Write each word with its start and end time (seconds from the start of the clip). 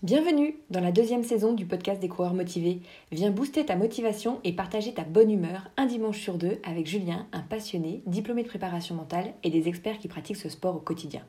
Bienvenue 0.00 0.56
dans 0.70 0.80
la 0.80 0.90
deuxième 0.90 1.22
saison 1.22 1.52
du 1.52 1.64
podcast 1.64 2.00
des 2.00 2.08
coureurs 2.08 2.34
motivés. 2.34 2.80
Viens 3.12 3.30
booster 3.30 3.64
ta 3.64 3.76
motivation 3.76 4.40
et 4.42 4.52
partager 4.52 4.92
ta 4.92 5.04
bonne 5.04 5.30
humeur 5.30 5.70
un 5.76 5.86
dimanche 5.86 6.18
sur 6.18 6.38
deux 6.38 6.58
avec 6.64 6.88
Julien, 6.88 7.26
un 7.32 7.42
passionné, 7.42 8.02
diplômé 8.06 8.42
de 8.42 8.48
préparation 8.48 8.96
mentale 8.96 9.32
et 9.44 9.50
des 9.50 9.68
experts 9.68 9.98
qui 9.98 10.08
pratiquent 10.08 10.38
ce 10.38 10.48
sport 10.48 10.74
au 10.74 10.80
quotidien. 10.80 11.22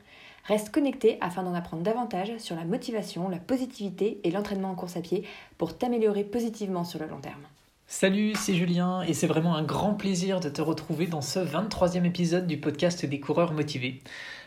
Reste 0.46 0.70
connecté 0.70 1.18
afin 1.20 1.44
d'en 1.44 1.54
apprendre 1.54 1.84
davantage 1.84 2.36
sur 2.38 2.56
la 2.56 2.64
motivation, 2.64 3.28
la 3.28 3.38
positivité 3.38 4.18
et 4.24 4.32
l'entraînement 4.32 4.70
en 4.70 4.74
course 4.74 4.96
à 4.96 5.02
pied 5.02 5.22
pour 5.56 5.78
t'améliorer 5.78 6.24
positivement 6.24 6.82
sur 6.82 6.98
le 6.98 7.06
long 7.06 7.20
terme. 7.20 7.46
Salut, 7.86 8.32
c'est 8.34 8.54
Julien 8.54 9.02
et 9.02 9.12
c'est 9.12 9.26
vraiment 9.26 9.54
un 9.54 9.62
grand 9.62 9.94
plaisir 9.94 10.40
de 10.40 10.48
te 10.48 10.62
retrouver 10.62 11.06
dans 11.06 11.20
ce 11.20 11.38
23e 11.38 12.04
épisode 12.04 12.46
du 12.46 12.56
podcast 12.56 13.04
des 13.04 13.20
coureurs 13.20 13.52
motivés. 13.52 14.00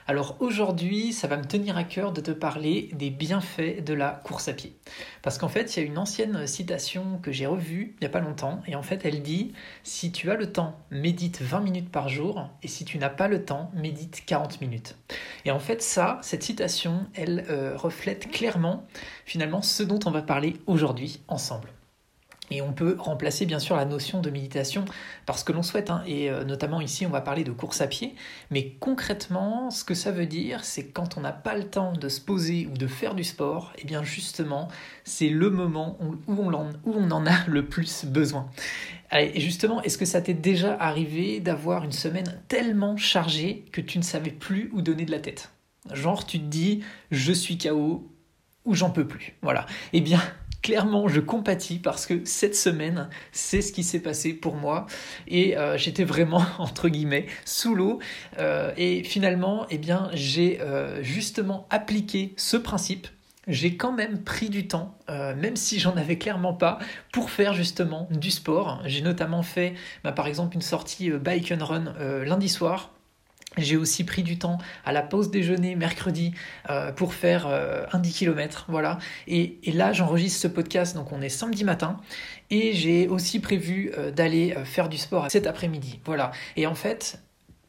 Alors 0.09 0.37
aujourd'hui, 0.39 1.11
ça 1.11 1.27
va 1.27 1.35
me 1.35 1.43
tenir 1.43 1.75
à 1.75 1.83
cœur 1.83 2.13
de 2.13 2.21
te 2.21 2.31
parler 2.31 2.89
des 2.93 3.09
bienfaits 3.09 3.83
de 3.83 3.93
la 3.93 4.21
course 4.23 4.47
à 4.47 4.53
pied. 4.53 4.73
Parce 5.21 5.37
qu'en 5.37 5.49
fait, 5.49 5.75
il 5.75 5.81
y 5.81 5.83
a 5.83 5.85
une 5.85 5.97
ancienne 5.97 6.47
citation 6.47 7.19
que 7.21 7.33
j'ai 7.33 7.45
revue 7.45 7.93
il 7.97 8.03
n'y 8.03 8.07
a 8.07 8.09
pas 8.09 8.21
longtemps, 8.21 8.61
et 8.67 8.75
en 8.77 8.83
fait, 8.83 9.01
elle 9.03 9.21
dit 9.21 9.51
Si 9.83 10.13
tu 10.13 10.31
as 10.31 10.35
le 10.35 10.53
temps, 10.53 10.79
médite 10.91 11.41
20 11.41 11.59
minutes 11.59 11.91
par 11.91 12.07
jour, 12.07 12.49
et 12.63 12.69
si 12.69 12.85
tu 12.85 12.97
n'as 12.97 13.09
pas 13.09 13.27
le 13.27 13.43
temps, 13.43 13.69
médite 13.73 14.23
40 14.25 14.61
minutes. 14.61 14.95
Et 15.43 15.51
en 15.51 15.59
fait, 15.59 15.81
ça, 15.81 16.19
cette 16.21 16.43
citation, 16.43 17.07
elle 17.13 17.45
euh, 17.49 17.75
reflète 17.75 18.31
clairement 18.31 18.87
finalement 19.25 19.61
ce 19.61 19.83
dont 19.83 19.99
on 20.05 20.11
va 20.11 20.21
parler 20.21 20.55
aujourd'hui 20.67 21.21
ensemble. 21.27 21.67
Et 22.49 22.61
on 22.61 22.71
peut 22.71 22.95
remplacer 22.97 23.45
bien 23.45 23.59
sûr 23.59 23.75
la 23.75 23.85
notion 23.85 24.21
de 24.21 24.29
méditation 24.29 24.85
par 25.25 25.37
ce 25.37 25.43
que 25.43 25.51
l'on 25.51 25.63
souhaite. 25.63 25.89
Hein. 25.89 26.03
Et 26.07 26.29
euh, 26.29 26.45
notamment 26.45 26.79
ici, 26.79 27.05
on 27.05 27.09
va 27.09 27.21
parler 27.21 27.43
de 27.43 27.51
course 27.51 27.81
à 27.81 27.87
pied. 27.87 28.15
Mais 28.51 28.75
concrètement, 28.79 29.69
ce 29.69 29.83
que 29.83 29.93
ça 29.93 30.11
veut 30.11 30.25
dire, 30.25 30.63
c'est 30.63 30.87
quand 30.87 31.17
on 31.17 31.21
n'a 31.21 31.33
pas 31.33 31.55
le 31.55 31.65
temps 31.65 31.91
de 31.93 32.07
se 32.07 32.21
poser 32.21 32.67
ou 32.71 32.77
de 32.77 32.87
faire 32.87 33.15
du 33.15 33.23
sport, 33.23 33.73
et 33.75 33.81
eh 33.83 33.85
bien 33.85 34.03
justement, 34.03 34.69
c'est 35.03 35.29
le 35.29 35.49
moment 35.49 35.97
où, 36.01 36.15
on 36.27 37.11
en, 37.11 37.25
a 37.25 37.43
le 37.47 37.65
plus 37.65 38.05
besoin. 38.05 38.49
Et 39.11 39.39
justement, 39.39 39.81
est-ce 39.83 39.97
que 39.97 40.05
ça 40.05 40.21
t'est 40.21 40.33
déjà 40.33 40.75
arrivé 40.79 41.39
d'avoir 41.39 41.83
une 41.83 41.91
semaine 41.91 42.41
tellement 42.47 42.97
chargée 42.97 43.65
que 43.71 43.81
tu 43.81 43.97
ne 43.97 44.03
savais 44.03 44.31
plus 44.31 44.69
où 44.73 44.81
donner 44.81 45.05
de 45.05 45.11
la 45.11 45.19
tête? 45.19 45.51
Genre, 45.93 46.25
tu 46.25 46.39
te 46.39 46.45
dis, 46.45 46.83
je 47.11 47.31
suis 47.31 47.57
KO 47.57 48.09
ou 48.65 48.73
j'en 48.73 48.89
peux 48.89 49.07
plus. 49.07 49.35
Voilà. 49.41 49.65
Eh 49.93 50.01
bien, 50.01 50.21
clairement, 50.67 51.07
je 51.07 51.21
compatis 51.21 51.79
parce 51.79 52.05
que 52.05 52.25
cette 52.25 52.53
semaine, 52.53 53.07
c'est 53.31 53.61
ce 53.61 53.71
qui 53.71 53.85
s'est 53.85 54.01
passé 54.01 54.33
pour 54.33 54.55
moi 54.55 54.85
et 55.25 55.57
euh, 55.57 55.77
j'étais 55.77 56.03
vraiment 56.03 56.43
entre 56.57 56.89
guillemets 56.89 57.27
sous 57.45 57.73
l'eau 57.73 57.99
euh, 58.37 58.73
et 58.75 59.01
finalement, 59.05 59.65
eh 59.69 59.79
j'ai 60.11 60.59
euh, 60.59 61.01
justement 61.01 61.67
appliqué 61.69 62.33
ce 62.35 62.57
principe. 62.57 63.07
J'ai 63.47 63.77
quand 63.77 63.93
même 63.93 64.21
pris 64.25 64.49
du 64.49 64.67
temps, 64.67 64.97
même 65.07 65.55
si 65.55 65.79
j'en 65.79 65.95
avais 65.95 66.17
clairement 66.17 66.53
pas, 66.53 66.79
pour 67.13 67.29
faire 67.29 67.53
justement 67.53 68.09
du 68.11 68.29
sport. 68.29 68.81
J'ai 68.83 69.01
notamment 69.01 69.41
fait, 69.41 69.73
bah, 70.03 70.11
par 70.11 70.27
exemple, 70.27 70.53
une 70.55 70.61
sortie 70.61 71.11
bike 71.11 71.53
and 71.53 71.63
run 71.63 71.93
lundi 72.25 72.49
soir 72.49 72.91
j'ai 73.63 73.77
aussi 73.77 74.03
pris 74.03 74.23
du 74.23 74.37
temps 74.37 74.57
à 74.85 74.91
la 74.91 75.01
pause 75.01 75.31
déjeuner 75.31 75.75
mercredi 75.75 76.33
euh, 76.69 76.91
pour 76.91 77.13
faire 77.13 77.47
euh, 77.47 77.85
un 77.91 77.99
10 77.99 78.13
km. 78.13 78.65
Voilà. 78.69 78.99
Et, 79.27 79.59
là, 79.73 79.93
j'enregistre 79.93 80.41
ce 80.41 80.47
podcast, 80.47 80.95
donc 80.95 81.11
on 81.11 81.21
est 81.21 81.29
samedi 81.29 81.63
matin. 81.63 81.97
Et 82.49 82.73
j'ai 82.73 83.07
aussi 83.07 83.39
prévu 83.39 83.91
euh, 83.97 84.11
d'aller 84.11 84.55
faire 84.65 84.89
du 84.89 84.97
sport 84.97 85.29
cet 85.29 85.47
après-midi. 85.47 85.99
Voilà. 86.05 86.31
Et 86.55 86.67
en 86.67 86.75
fait, 86.75 87.19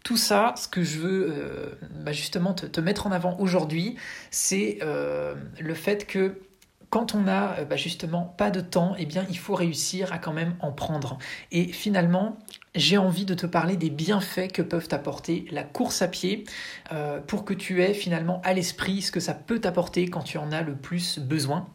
tout 0.05 0.17
ça, 0.17 0.55
ce 0.57 0.69
que 0.69 0.83
je 0.83 0.99
veux 0.99 1.79
bah, 2.05 2.13
justement 2.13 2.55
te, 2.55 2.81
mettre 2.81 3.07
en 3.07 3.13
avant 3.13 3.37
aujourd'hui, 3.39 3.97
c'est 4.31 4.79
le 4.81 5.75
fait 5.75 6.07
que 6.07 6.41
quand 6.91 7.15
on 7.15 7.29
a 7.29 7.65
bah, 7.65 7.77
justement 7.77 8.23
pas 8.39 8.51
de 8.51 8.61
temps, 8.61 8.95
eh 8.99 9.05
bien 9.05 9.27
il 9.29 9.39
faut 9.39 9.55
réussir 9.55 10.13
à 10.13 10.19
quand 10.19 10.33
même 10.33 10.55
en 10.61 10.73
prendre. 10.73 11.19
Et 11.51 11.65
finalement, 11.65 12.39
j'ai 12.75 12.99
envie 12.99 13.25
de 13.25 13.35
te 13.35 13.47
parler 13.47 13.77
des 13.77 13.91
bienfaits 13.91 14.53
que 14.53 14.63
peuvent 14.63 14.89
apporter 14.91 15.47
la 15.51 15.63
course 15.63 16.03
à 16.03 16.09
pied 16.09 16.45
euh, 16.93 17.21
pour 17.21 17.45
que 17.45 17.55
tu 17.55 17.83
aies 17.83 17.95
finalement 17.95 18.41
à 18.45 18.53
l'esprit 18.53 19.03
ce 19.03 19.13
que 19.13 19.21
ça 19.21 19.35
peut 19.35 19.61
t'apporter 19.61 20.09
quand 20.09 20.23
tu 20.23 20.39
en 20.39 20.53
as 20.53 20.63
le 20.63 20.75
plus 20.75 21.19
besoin. 21.19 21.69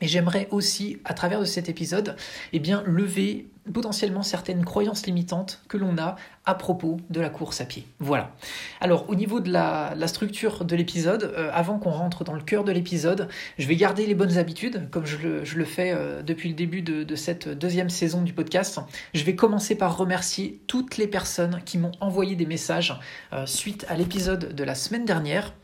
Et 0.00 0.08
j'aimerais 0.08 0.48
aussi, 0.50 0.98
à 1.04 1.14
travers 1.14 1.38
de 1.38 1.44
cet 1.44 1.68
épisode, 1.68 2.16
eh 2.52 2.58
bien, 2.58 2.82
lever 2.86 3.46
potentiellement 3.72 4.22
certaines 4.22 4.64
croyances 4.64 5.06
limitantes 5.06 5.62
que 5.68 5.76
l'on 5.76 5.96
a 5.98 6.16
à 6.44 6.54
propos 6.54 6.98
de 7.10 7.20
la 7.20 7.28
course 7.28 7.60
à 7.60 7.64
pied. 7.64 7.86
Voilà. 8.00 8.34
Alors 8.80 9.08
au 9.08 9.14
niveau 9.14 9.38
de 9.38 9.50
la, 9.52 9.94
structure 10.06 10.64
de 10.64 10.74
l'épisode, 10.74 11.32
euh, 11.36 11.50
avant 11.52 11.78
qu'on 11.78 11.90
rentre 11.90 12.24
dans 12.24 12.34
le 12.34 12.42
cœur 12.42 12.64
de 12.64 12.72
l'épisode, 12.72 13.28
je 13.58 13.68
vais 13.68 13.76
garder 13.76 14.06
les 14.06 14.14
bonnes 14.14 14.38
habitudes, 14.38 14.90
comme 14.90 15.06
je 15.06 15.16
le, 15.16 15.64
fais 15.64 15.92
euh, 15.92 16.22
depuis 16.22 16.48
le 16.48 16.56
début 16.56 16.82
de, 16.82 17.14
cette 17.14 17.48
deuxième 17.48 17.90
saison 17.90 18.22
du 18.22 18.32
podcast. 18.32 18.80
Je 19.14 19.22
vais 19.22 19.36
commencer 19.36 19.76
par 19.76 19.96
remercier 19.96 20.60
toutes 20.66 20.96
les 20.96 21.06
personnes 21.06 21.60
qui 21.64 21.78
m'ont 21.78 21.92
envoyé 22.00 22.34
des 22.34 22.46
messages 22.46 22.98
euh, 23.32 23.46
suite 23.46 23.86
à 23.88 23.94
l'épisode 23.94 24.54
de 24.54 24.64
la 24.64 24.74
semaine 24.74 25.04
dernière, 25.04 25.54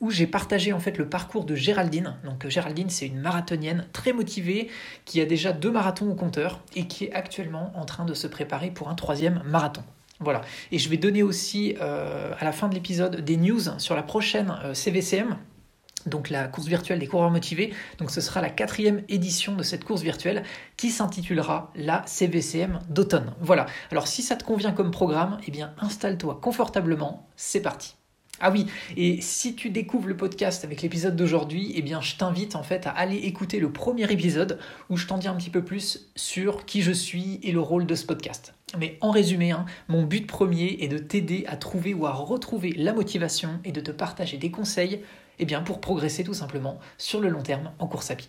où 0.00 0.10
j'ai 0.10 0.28
partagé 0.28 0.72
en 0.72 0.78
fait 0.78 0.96
le 0.96 1.08
parcours 1.08 1.44
de 1.44 1.56
Géraldine. 1.56 2.14
Donc 2.24 2.46
Géraldine, 2.46 2.88
c'est 2.88 3.06
une 3.06 3.18
marathonienne 3.18 3.86
très 3.92 4.12
motivée, 4.12 4.68
qui 5.04 5.20
a 5.20 5.24
déjà 5.24 5.52
deux 5.52 5.72
marathons 5.72 6.08
au 6.08 6.14
compteur 6.14 6.60
et 6.76 6.86
qui 6.86 7.06
est 7.06 7.12
actuellement 7.12 7.47
en 7.54 7.84
train 7.84 8.04
de 8.04 8.14
se 8.14 8.26
préparer 8.26 8.70
pour 8.70 8.88
un 8.88 8.94
troisième 8.94 9.42
marathon. 9.44 9.82
Voilà. 10.20 10.40
Et 10.72 10.78
je 10.78 10.88
vais 10.88 10.96
donner 10.96 11.22
aussi 11.22 11.76
euh, 11.80 12.32
à 12.38 12.44
la 12.44 12.52
fin 12.52 12.68
de 12.68 12.74
l'épisode 12.74 13.20
des 13.20 13.36
news 13.36 13.60
sur 13.78 13.94
la 13.94 14.02
prochaine 14.02 14.52
CVCM, 14.74 15.32
euh, 15.32 16.08
donc 16.08 16.30
la 16.30 16.48
course 16.48 16.66
virtuelle 16.66 16.98
des 16.98 17.06
coureurs 17.06 17.30
motivés. 17.30 17.72
Donc 17.98 18.10
ce 18.10 18.20
sera 18.20 18.40
la 18.40 18.50
quatrième 18.50 19.02
édition 19.08 19.54
de 19.54 19.62
cette 19.62 19.84
course 19.84 20.02
virtuelle 20.02 20.42
qui 20.76 20.90
s'intitulera 20.90 21.70
la 21.76 22.02
CVCM 22.06 22.80
d'automne. 22.88 23.32
Voilà. 23.40 23.66
Alors 23.90 24.08
si 24.08 24.22
ça 24.22 24.34
te 24.34 24.44
convient 24.44 24.72
comme 24.72 24.90
programme, 24.90 25.38
eh 25.46 25.50
bien 25.50 25.72
installe-toi 25.78 26.38
confortablement. 26.42 27.28
C'est 27.36 27.60
parti. 27.60 27.97
Ah 28.40 28.50
oui, 28.50 28.66
et 28.96 29.20
si 29.20 29.54
tu 29.54 29.70
découvres 29.70 30.06
le 30.06 30.16
podcast 30.16 30.64
avec 30.64 30.82
l'épisode 30.82 31.16
d'aujourd'hui, 31.16 31.72
eh 31.74 31.82
bien 31.82 32.00
je 32.00 32.14
t'invite 32.14 32.54
en 32.54 32.62
fait 32.62 32.86
à 32.86 32.90
aller 32.90 33.16
écouter 33.16 33.58
le 33.58 33.72
premier 33.72 34.10
épisode 34.12 34.60
où 34.90 34.96
je 34.96 35.06
t'en 35.06 35.18
dis 35.18 35.26
un 35.26 35.34
petit 35.34 35.50
peu 35.50 35.64
plus 35.64 36.08
sur 36.14 36.64
qui 36.64 36.82
je 36.82 36.92
suis 36.92 37.40
et 37.42 37.50
le 37.50 37.60
rôle 37.60 37.84
de 37.86 37.94
ce 37.96 38.06
podcast. 38.06 38.54
Mais 38.78 38.96
en 39.00 39.10
résumé, 39.10 39.50
hein, 39.50 39.66
mon 39.88 40.04
but 40.04 40.26
premier 40.26 40.78
est 40.80 40.88
de 40.88 40.98
t'aider 40.98 41.44
à 41.48 41.56
trouver 41.56 41.94
ou 41.94 42.06
à 42.06 42.12
retrouver 42.12 42.72
la 42.76 42.92
motivation 42.92 43.60
et 43.64 43.72
de 43.72 43.80
te 43.80 43.90
partager 43.90 44.36
des 44.36 44.50
conseils 44.50 45.00
eh 45.40 45.44
bien, 45.44 45.62
pour 45.62 45.80
progresser 45.80 46.22
tout 46.22 46.34
simplement 46.34 46.78
sur 46.96 47.20
le 47.20 47.28
long 47.28 47.42
terme 47.42 47.72
en 47.78 47.86
course 47.86 48.10
à 48.10 48.16
pied. 48.16 48.28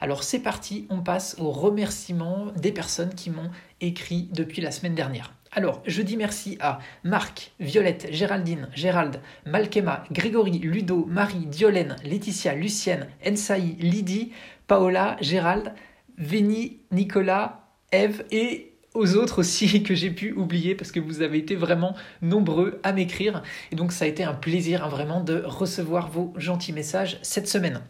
Alors 0.00 0.22
c'est 0.22 0.40
parti, 0.40 0.86
on 0.90 1.00
passe 1.00 1.36
aux 1.38 1.50
remerciements 1.50 2.46
des 2.56 2.72
personnes 2.72 3.14
qui 3.14 3.30
m'ont 3.30 3.50
écrit 3.80 4.28
depuis 4.32 4.62
la 4.62 4.70
semaine 4.70 4.94
dernière. 4.94 5.32
Alors, 5.56 5.82
je 5.86 6.02
dis 6.02 6.18
merci 6.18 6.58
à 6.60 6.80
Marc, 7.02 7.52
Violette, 7.60 8.08
Géraldine, 8.10 8.68
Gérald, 8.74 9.22
Malkema, 9.46 10.04
Grégory, 10.12 10.58
Ludo, 10.58 11.06
Marie, 11.06 11.46
Diolène, 11.46 11.96
Laetitia, 12.04 12.54
Lucienne, 12.54 13.08
Ensaï, 13.26 13.74
Lydie, 13.80 14.32
Paola, 14.66 15.16
Gérald, 15.22 15.72
Véni, 16.18 16.80
Nicolas, 16.92 17.70
Eve 17.90 18.22
et 18.30 18.74
aux 18.92 19.16
autres 19.16 19.38
aussi 19.38 19.82
que 19.82 19.94
j'ai 19.94 20.10
pu 20.10 20.32
oublier 20.32 20.74
parce 20.74 20.92
que 20.92 21.00
vous 21.00 21.22
avez 21.22 21.38
été 21.38 21.56
vraiment 21.56 21.96
nombreux 22.20 22.78
à 22.82 22.92
m'écrire. 22.92 23.42
Et 23.72 23.76
donc 23.76 23.92
ça 23.92 24.04
a 24.04 24.08
été 24.08 24.24
un 24.24 24.34
plaisir 24.34 24.84
hein, 24.84 24.88
vraiment 24.88 25.22
de 25.22 25.42
recevoir 25.42 26.10
vos 26.10 26.34
gentils 26.36 26.74
messages 26.74 27.18
cette 27.22 27.48
semaine. 27.48 27.80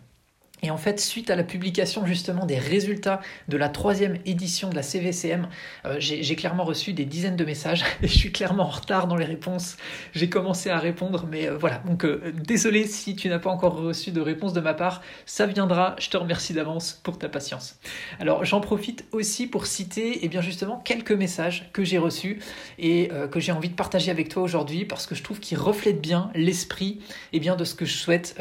Et 0.63 0.71
en 0.71 0.79
fait, 0.79 0.99
suite 0.99 1.31
à 1.31 1.37
la 1.37 1.45
publication 1.45 2.07
justement 2.07 2.47
des 2.47 2.59
résultats 2.59 3.21
de 3.49 3.59
la 3.59 3.69
troisième 3.69 4.19
édition 4.25 4.71
de 4.71 4.75
la 4.75 4.83
CVCM, 4.83 5.49
euh, 5.85 5.97
j'ai 5.99 6.35
clairement 6.35 6.65
reçu 6.65 6.95
des 6.95 7.05
dizaines 7.05 7.37
de 7.37 7.45
messages 7.45 7.85
et 8.03 8.09
je 8.09 8.17
suis 8.17 8.33
clairement 8.33 8.65
en 8.65 8.71
retard 8.71 9.07
dans 9.07 9.17
les 9.17 9.27
réponses. 9.27 9.77
J'ai 10.15 10.31
commencé 10.31 10.71
à 10.71 10.79
répondre, 10.79 11.27
mais 11.31 11.47
euh, 11.47 11.59
voilà. 11.59 11.83
Donc 11.87 12.05
euh, 12.05 12.33
désolé 12.33 12.87
si 12.87 13.15
tu 13.17 13.29
n'as 13.29 13.39
pas 13.39 13.51
encore 13.51 13.77
reçu 13.77 14.13
de 14.13 14.21
réponse 14.21 14.55
de 14.55 14.61
ma 14.61 14.73
part, 14.73 15.03
ça 15.27 15.47
viendra. 15.47 15.95
Je 15.99 16.09
te 16.09 16.17
remercie 16.17 16.55
d'avance 16.55 17.01
pour 17.03 17.19
ta 17.19 17.29
patience. 17.29 17.79
Alors 18.19 18.45
j'en 18.47 18.61
profite 18.61 19.05
aussi 19.13 19.47
pour 19.47 19.67
citer 19.67 20.09
et 20.09 20.21
eh 20.23 20.29
bien 20.29 20.41
justement 20.41 20.79
quelques 20.79 21.13
messages 21.13 21.69
que 21.75 21.85
j'ai 21.85 21.99
reçus 21.99 22.41
et 22.79 23.11
que 23.31 23.41
j'ai 23.41 23.53
envie 23.53 23.69
de 23.69 23.75
partager 23.75 24.11
avec 24.11 24.29
toi 24.29 24.43
aujourd'hui 24.43 24.85
parce 24.85 25.07
que 25.07 25.15
je 25.15 25.23
trouve 25.23 25.41
qu'ils 25.41 25.59
reflètent 25.59 26.01
bien 26.01 26.31
l'esprit 26.35 27.01
eh 27.33 27.41
bien 27.41 27.57
de 27.57 27.65
ce 27.65 27.75
que 27.75 27.85
je 27.85 27.95
souhaite 27.95 28.41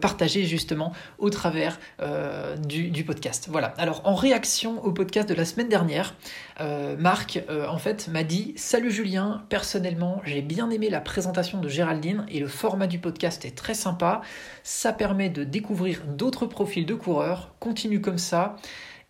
partager 0.00 0.44
justement 0.44 0.92
au 1.22 1.30
travers 1.30 1.78
euh, 2.00 2.56
du, 2.56 3.04
podcast. 3.04 3.46
Voilà. 3.48 3.68
Alors 3.78 4.02
en 4.04 4.14
réaction 4.14 4.84
au 4.84 4.92
podcast 4.92 5.28
de 5.28 5.34
la 5.34 5.44
semaine 5.44 5.68
dernière, 5.68 6.14
euh, 6.60 6.96
Marc 6.98 7.42
euh, 7.48 7.66
en 7.68 7.78
fait 7.78 8.08
m'a 8.08 8.24
dit 8.24 8.52
Salut 8.56 8.90
Julien, 8.90 9.44
personnellement 9.48 10.20
j'ai 10.24 10.42
bien 10.42 10.68
aimé 10.70 10.90
la 10.90 11.00
présentation 11.00 11.60
de 11.60 11.68
Géraldine 11.68 12.26
et 12.28 12.40
le 12.40 12.48
format 12.48 12.88
du 12.88 12.98
podcast 12.98 13.44
est 13.44 13.56
très 13.56 13.74
sympa. 13.74 14.20
Ça 14.64 14.92
permet 14.92 15.30
de 15.30 15.44
découvrir 15.44 16.02
d'autres 16.04 16.46
profils 16.46 16.84
de 16.84 16.94
coureurs. 16.94 17.54
Continue 17.60 18.00
comme 18.00 18.18
ça 18.18 18.56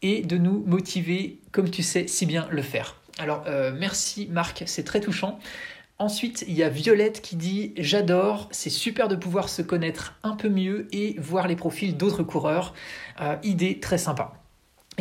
et 0.03 0.23
de 0.23 0.37
nous 0.37 0.63
motiver 0.67 1.41
comme 1.51 1.71
tu 1.71 1.83
sais 1.83 2.07
si 2.09 2.27
bien 2.27 2.47
le 2.51 2.63
faire. 2.63 2.97
Alors 3.19 3.45
merci 3.79 4.29
Marc, 4.31 4.65
c'est 4.67 4.85
très 4.85 5.01
touchant. 5.01 5.39
Ensuite, 6.03 6.45
il 6.49 6.55
y 6.55 6.65
a 6.65 6.69
Violette 6.69 7.21
qui 7.21 7.37
dit 7.37 7.75
J'adore, 7.77 8.49
c'est 8.51 8.71
super 8.71 9.07
de 9.07 9.15
pouvoir 9.15 9.49
se 9.49 9.63
connaître 9.63 10.19
un 10.25 10.35
peu 10.35 10.49
mieux 10.49 10.89
et 10.91 11.15
voir 11.21 11.47
les 11.47 11.55
profils 11.55 11.97
d'autres 11.97 12.25
coureurs. 12.25 12.75
Euh, 13.21 13.37
idée 13.45 13.79
très 13.79 13.99
sympa. 13.99 14.42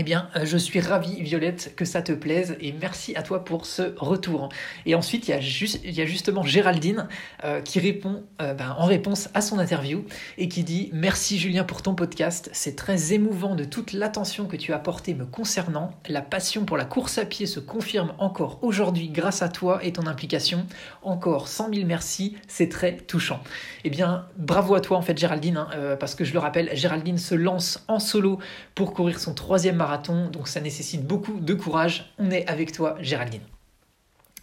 Eh 0.02 0.04
bien, 0.04 0.30
euh, 0.36 0.48
je 0.48 0.58
suis 0.58 0.80
ravi, 0.80 1.22
Violette, 1.22 1.76
que 1.76 1.86
ça 1.86 2.02
te 2.02 2.12
plaise 2.12 2.58
et 2.60 2.72
merci 2.72 3.16
à 3.16 3.22
toi 3.22 3.46
pour 3.46 3.68
ce 3.68 3.94
retour. 3.98 4.50
Et 4.88 4.96
ensuite, 4.96 5.28
il 5.28 5.32
y 5.32 6.02
a, 6.02 6.06
justement 6.08 6.42
Géraldine 6.42 7.08
euh, 7.44 7.62
qui 7.62 7.80
répond 7.80 8.24
euh, 8.42 8.56
ben, 8.56 8.76
en 8.80 8.86
réponse 8.86 9.30
à 9.36 9.42
son 9.42 9.60
interview 9.60 10.04
et 10.40 10.48
qui 10.48 10.64
dit 10.64 10.90
Merci 10.92 11.38
Julien 11.38 11.64
pour 11.64 11.84
ton 11.84 11.94
podcast. 11.94 12.50
C'est 12.52 12.76
très 12.76 13.14
émouvant 13.14 13.54
de 13.54 13.64
toute 13.64 13.94
l'attention 13.94 14.48
que 14.48 14.56
tu 14.56 14.74
as 14.74 14.78
apportée 14.78 15.14
me 15.14 15.28
concernant. 15.28 15.92
La 16.08 16.24
passion 16.24 16.66
pour 16.66 16.78
la 16.78 16.86
course 16.86 17.20
à 17.20 17.26
pied 17.26 17.46
se 17.46 17.60
confirme 17.60 18.14
encore 18.18 18.58
aujourd'hui 18.64 19.10
grâce 19.10 19.44
à 19.44 19.50
toi 19.50 19.86
et 19.86 19.94
ton 19.94 20.08
implication. 20.08 20.66
Encore 21.04 21.48
100 21.48 21.76
000 21.76 21.86
merci, 21.86 22.38
c'est 22.48 22.70
très 22.70 22.98
touchant. 22.98 23.44
Eh 23.84 23.92
bien, 23.92 24.26
bravo 24.36 24.74
à 24.74 24.82
toi 24.82 24.98
en 24.98 25.04
fait, 25.04 25.16
Géraldine, 25.16 25.58
hein, 25.58 25.96
parce 26.00 26.16
que 26.16 26.24
je 26.24 26.34
le 26.34 26.40
rappelle, 26.40 26.72
Géraldine 26.74 27.20
se 27.20 27.36
lance 27.36 27.86
en 27.88 28.00
solo 28.00 28.40
pour 28.74 28.96
courir 28.96 29.20
son 29.20 29.36
troisième 29.36 29.76
marathon, 29.76 29.91
donc 29.98 30.48
ça 30.48 30.62
nécessite 30.62 31.06
beaucoup 31.06 31.40
de 31.40 31.54
courage. 31.54 32.12
On 32.18 32.32
est 32.32 32.48
avec 32.50 32.72
toi, 32.72 32.96
Géraldine. 33.02 33.42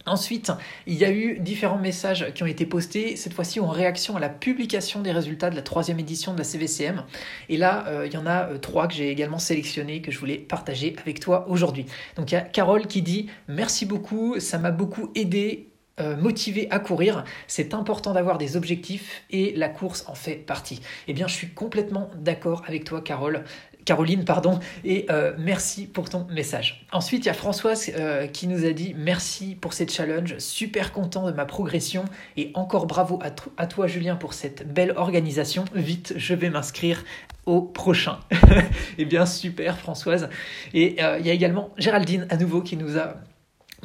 Ensuite, 0.05 0.51
il 0.87 0.95
y 0.95 1.05
a 1.05 1.11
eu 1.11 1.39
différents 1.39 1.77
messages 1.77 2.33
qui 2.33 2.41
ont 2.41 2.47
été 2.47 2.65
postés, 2.65 3.15
cette 3.15 3.33
fois-ci 3.33 3.59
en 3.59 3.67
réaction 3.67 4.15
à 4.15 4.19
la 4.19 4.29
publication 4.29 5.01
des 5.01 5.11
résultats 5.11 5.49
de 5.49 5.55
la 5.55 5.61
troisième 5.61 5.99
édition 5.99 6.33
de 6.33 6.37
la 6.37 6.43
CVCM. 6.43 7.03
Et 7.49 7.57
là, 7.57 7.85
euh, 7.87 8.07
il 8.07 8.13
y 8.13 8.17
en 8.17 8.25
a 8.25 8.49
euh, 8.49 8.57
trois 8.57 8.87
que 8.87 8.93
j'ai 8.93 9.09
également 9.09 9.39
sélectionnés, 9.39 10.01
que 10.01 10.09
je 10.11 10.17
voulais 10.17 10.37
partager 10.37 10.95
avec 10.99 11.19
toi 11.19 11.45
aujourd'hui. 11.49 11.85
Donc 12.15 12.31
il 12.31 12.35
y 12.35 12.37
a 12.37 12.41
Carole 12.41 12.87
qui 12.87 13.01
dit 13.01 13.29
Merci 13.47 13.85
beaucoup, 13.85 14.39
ça 14.39 14.57
m'a 14.57 14.71
beaucoup 14.71 15.11
aidé 15.15 15.69
euh, 15.99 16.15
motivé 16.15 16.67
à 16.71 16.79
courir, 16.79 17.25
c'est 17.47 17.73
important 17.73 18.13
d'avoir 18.13 18.37
des 18.37 18.55
objectifs 18.55 19.23
et 19.31 19.53
la 19.57 19.67
course 19.67 20.05
en 20.07 20.15
fait 20.15 20.35
partie. 20.35 20.79
Eh 21.09 21.13
bien, 21.13 21.27
je 21.27 21.33
suis 21.33 21.49
complètement 21.49 22.09
d'accord 22.15 22.63
avec 22.67 22.85
toi, 22.85 23.01
Carole. 23.01 23.43
Caroline, 23.89 24.23
pardon, 24.23 24.59
et 24.85 25.07
euh, 25.09 25.33
merci 25.39 25.87
pour 25.87 26.11
ton 26.11 26.27
message. 26.29 26.85
Ensuite, 26.91 27.25
il 27.25 27.25
y 27.25 27.31
a 27.31 27.33
Françoise 27.33 27.89
euh, 27.97 28.27
qui 28.27 28.45
nous 28.45 28.63
a 28.63 28.71
dit 28.71 28.93
merci 28.95 29.57
pour 29.59 29.73
cette 29.73 29.91
challenge, 29.91 30.37
super 30.37 30.93
content 30.93 31.25
de 31.25 31.31
ma 31.31 31.45
progression 31.45 32.05
et 32.37 32.51
encore 32.53 32.85
bravo 32.85 33.17
à, 33.23 33.31
à 33.57 33.65
toi 33.65 33.87
Julien 33.87 34.15
pour 34.15 34.35
cette 34.35 34.71
belle 34.71 34.93
organisation. 34.95 35.65
Vite, 35.73 36.13
je 36.17 36.35
vais 36.35 36.51
m'inscrire 36.51 37.03
au 37.47 37.63
prochain. 37.63 38.19
eh 38.99 39.05
bien, 39.05 39.25
super 39.25 39.79
Françoise. 39.79 40.29
Et 40.75 40.97
il 41.19 41.25
y 41.25 41.31
a 41.31 41.33
également 41.33 41.71
Géraldine 41.79 42.27
à 42.29 42.37
nouveau 42.37 42.61
qui 42.61 42.77
nous 42.77 42.99
a 42.99 43.15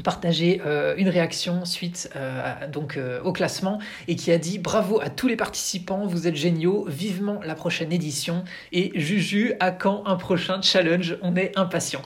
partagé 0.03 0.61
euh, 0.67 0.95
une 0.97 1.09
réaction 1.09 1.65
suite 1.65 2.11
euh, 2.17 2.67
donc 2.69 2.97
euh, 2.97 3.21
au 3.23 3.33
classement 3.33 3.79
et 4.09 4.17
qui 4.17 4.33
a 4.33 4.39
dit 4.39 4.59
bravo 4.59 5.01
à 5.01 5.11
tous 5.11 5.29
les 5.29 5.37
participants, 5.37 6.07
vous 6.07 6.27
êtes 6.27 6.37
géniaux, 6.37 6.85
vivement 6.89 7.41
la 7.45 7.55
prochaine 7.55 7.93
édition 7.93 8.45
et 8.73 8.93
Juju 8.99 9.55
à 9.61 9.71
quand 9.71 10.05
un 10.07 10.17
prochain 10.17 10.61
challenge, 10.63 11.17
on 11.23 11.37
est 11.37 11.57
impatient. 11.57 12.03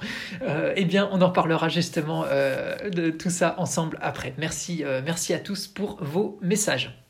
eh 0.77 0.85
bien, 0.85 1.09
on 1.13 1.21
en 1.23 1.31
parlera 1.31 1.69
justement 1.69 2.25
de 2.25 3.11
tout 3.11 3.31
ça 3.31 3.55
ensemble 3.59 3.99
après. 4.01 4.35
Merci, 4.39 4.85
merci 5.05 5.35
à 5.35 5.39
tous 5.39 5.67
pour 5.67 5.99
vos 6.03 6.39
messages. 6.43 7.08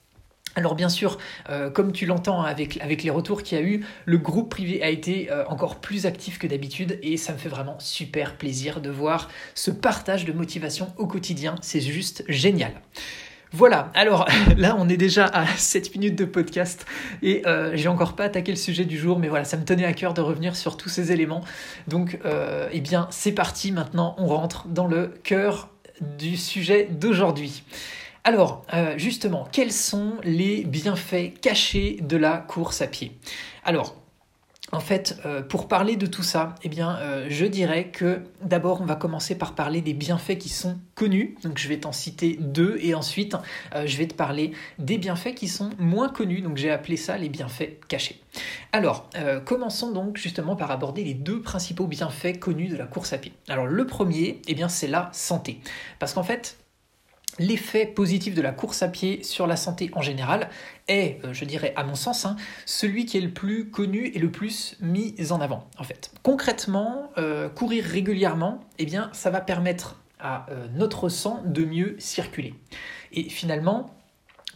Alors 0.59 0.75
bien 0.75 0.89
sûr, 0.89 1.19
euh, 1.51 1.71
comme 1.71 1.93
tu 1.93 2.05
l'entends 2.05 2.43
avec, 2.43 2.81
les 3.05 3.11
retours 3.11 3.45
qu'il 3.45 3.57
y 3.57 3.61
a 3.61 3.65
eu, 3.65 3.87
le 4.07 4.19
groupe 4.19 4.51
privé 4.51 4.83
a 4.83 4.89
été 4.89 5.31
euh, 5.31 5.45
encore 5.47 5.77
plus 5.77 6.05
actif 6.05 6.41
que 6.41 6.49
d'habitude 6.49 6.99
et 7.01 7.17
ça 7.17 7.33
me 7.33 7.39
fait 7.39 7.49
vraiment 7.49 7.79
super 7.79 8.35
plaisir 8.35 8.81
de 8.81 8.91
voir 8.91 9.29
ce 9.55 9.71
partage 9.71 10.25
de 10.25 10.33
motivation 10.33 10.93
au 10.97 11.07
quotidien. 11.07 11.55
C'est 11.63 11.81
juste 11.81 12.25
génial. 12.27 12.73
Voilà, 13.53 13.93
alors 13.95 14.27
là 14.57 14.75
on 14.77 14.89
est 14.89 14.97
déjà 14.97 15.27
à 15.27 15.47
7 15.57 15.95
minutes 15.95 16.17
de 16.17 16.25
podcast 16.25 16.87
et 17.23 17.47
euh, 17.47 17.77
j'ai 17.77 17.87
encore 17.87 18.17
pas 18.17 18.25
attaqué 18.25 18.51
le 18.51 18.59
sujet 18.59 18.85
du 18.85 18.99
jour, 18.99 19.21
mais 19.21 19.29
voilà, 19.29 19.45
ça 19.45 19.57
me 19.59 19.65
tenait 19.65 19.85
à 19.85 19.93
cœur 19.93 20.13
de 20.13 20.23
revenir 20.23 20.57
sur 20.57 20.77
tous 20.77 20.89
ces 20.89 21.13
éléments. 21.13 21.45
Donc 21.87 22.19
eh 22.73 22.81
bien 22.81 23.07
c'est 23.13 23.31
parti, 23.31 23.71
maintenant 23.71 24.17
on 24.19 24.27
rentre 24.27 24.67
dans 24.67 24.89
le 24.89 25.15
cœur 25.23 25.69
du 26.19 26.37
sujet 26.37 26.89
d'aujourd'hui. 26.91 27.63
Alors, 28.25 28.65
euh, 28.75 28.94
justement, 28.99 29.49
quels 29.50 29.73
sont 29.73 30.15
les 30.23 30.65
bienfaits 30.65 31.41
cachés 31.41 31.99
de 32.03 32.17
la 32.17 32.38
course 32.38 32.82
à 32.82 32.87
pied? 32.87 33.12
Alors, 33.65 33.97
en 34.70 34.81
fait, 34.81 35.19
euh, 35.25 35.41
pour 35.41 35.67
parler 35.67 35.97
de 35.97 36.05
tout 36.05 36.23
ça, 36.23 36.55
eh 36.62 36.69
bien, 36.69 36.97
euh, 36.97 37.26
je 37.31 37.47
dirais 37.47 37.88
que 37.88 38.20
d'abord, 38.43 38.82
on 38.82 38.85
va 38.85 38.97
commencer 38.97 39.35
par 39.35 39.55
parler 39.55 39.81
des 39.81 39.94
bienfaits 39.94 40.37
qui 40.37 40.50
sont 40.50 40.79
connus. 40.94 41.37
Donc, 41.43 41.56
je 41.56 41.69
vais 41.69 41.79
t'en 41.79 41.93
citer 41.93 42.37
deux 42.38 42.76
et 42.82 42.94
ensuite, 42.94 43.35
je 43.75 43.97
vais 43.97 44.06
te 44.06 44.12
parler 44.12 44.53
des 44.79 44.99
bienfaits 44.99 45.35
qui 45.35 45.49
sont 45.49 45.71
moins 45.79 46.11
connus. 46.11 46.43
Donc, 46.43 46.59
j'ai 46.59 46.71
appelé 46.71 46.99
ça 46.99 47.17
les 47.17 47.31
bienfaits 47.31 47.81
cachés. 47.88 48.21
Alors, 48.73 49.09
commençons 49.47 49.91
donc 49.91 50.19
justement 50.19 50.55
par 50.55 50.71
aborder 50.71 51.03
les 51.03 51.14
deux 51.14 51.41
principaux 51.41 51.87
bienfaits 51.87 52.38
connus 52.38 52.69
de 52.69 52.76
la 52.76 52.87
course 52.87 53.14
à 53.14 53.19
pied. 53.19 53.32
Alors, 53.49 53.67
le 53.67 53.87
premier, 53.87 54.43
eh 54.49 54.55
bien, 54.55 54.69
c'est 54.69 54.88
la 54.88 55.09
santé. 55.14 55.61
Parce 55.99 56.12
qu'en 56.12 56.25
fait, 56.25 56.59
l'effet 57.38 57.87
positif 57.87 58.35
de 58.35 58.43
la 58.43 58.52
course 58.52 58.82
à 58.82 58.88
pied 58.88 59.23
sur 59.23 59.46
la 59.46 59.56
santé 59.56 59.90
en 59.94 60.02
général 60.02 60.49
est, 60.88 61.25
euh, 61.25 61.32
je 61.32 61.44
dirais 61.44 61.73
à 61.76 61.85
mon 61.85 61.94
sens, 61.94 62.25
hein, 62.25 62.37
celui 62.67 63.06
qui 63.06 63.19
est 63.19 63.23
le 63.23 63.32
plus 63.32 63.70
connu 63.70 64.06
et 64.06 64.19
le 64.19 64.31
plus 64.31 64.76
mis 64.81 65.14
en 65.31 65.40
avant. 65.40 65.69
En 65.79 65.85
fait, 65.85 66.11
concrètement, 66.23 67.11
euh, 67.19 67.49
courir 67.49 67.85
régulièrement, 67.85 68.61
eh 68.79 68.87
bien, 68.87 69.11
ça 69.12 69.31
va 69.31 69.40
permettre 69.40 70.00
à 70.20 70.46
euh, 70.50 70.67
notre 70.75 71.08
sang 71.08 71.43
de 71.44 71.64
mieux 71.64 71.96
circuler. 71.99 72.55
Et 73.12 73.25
finalement, 73.25 73.98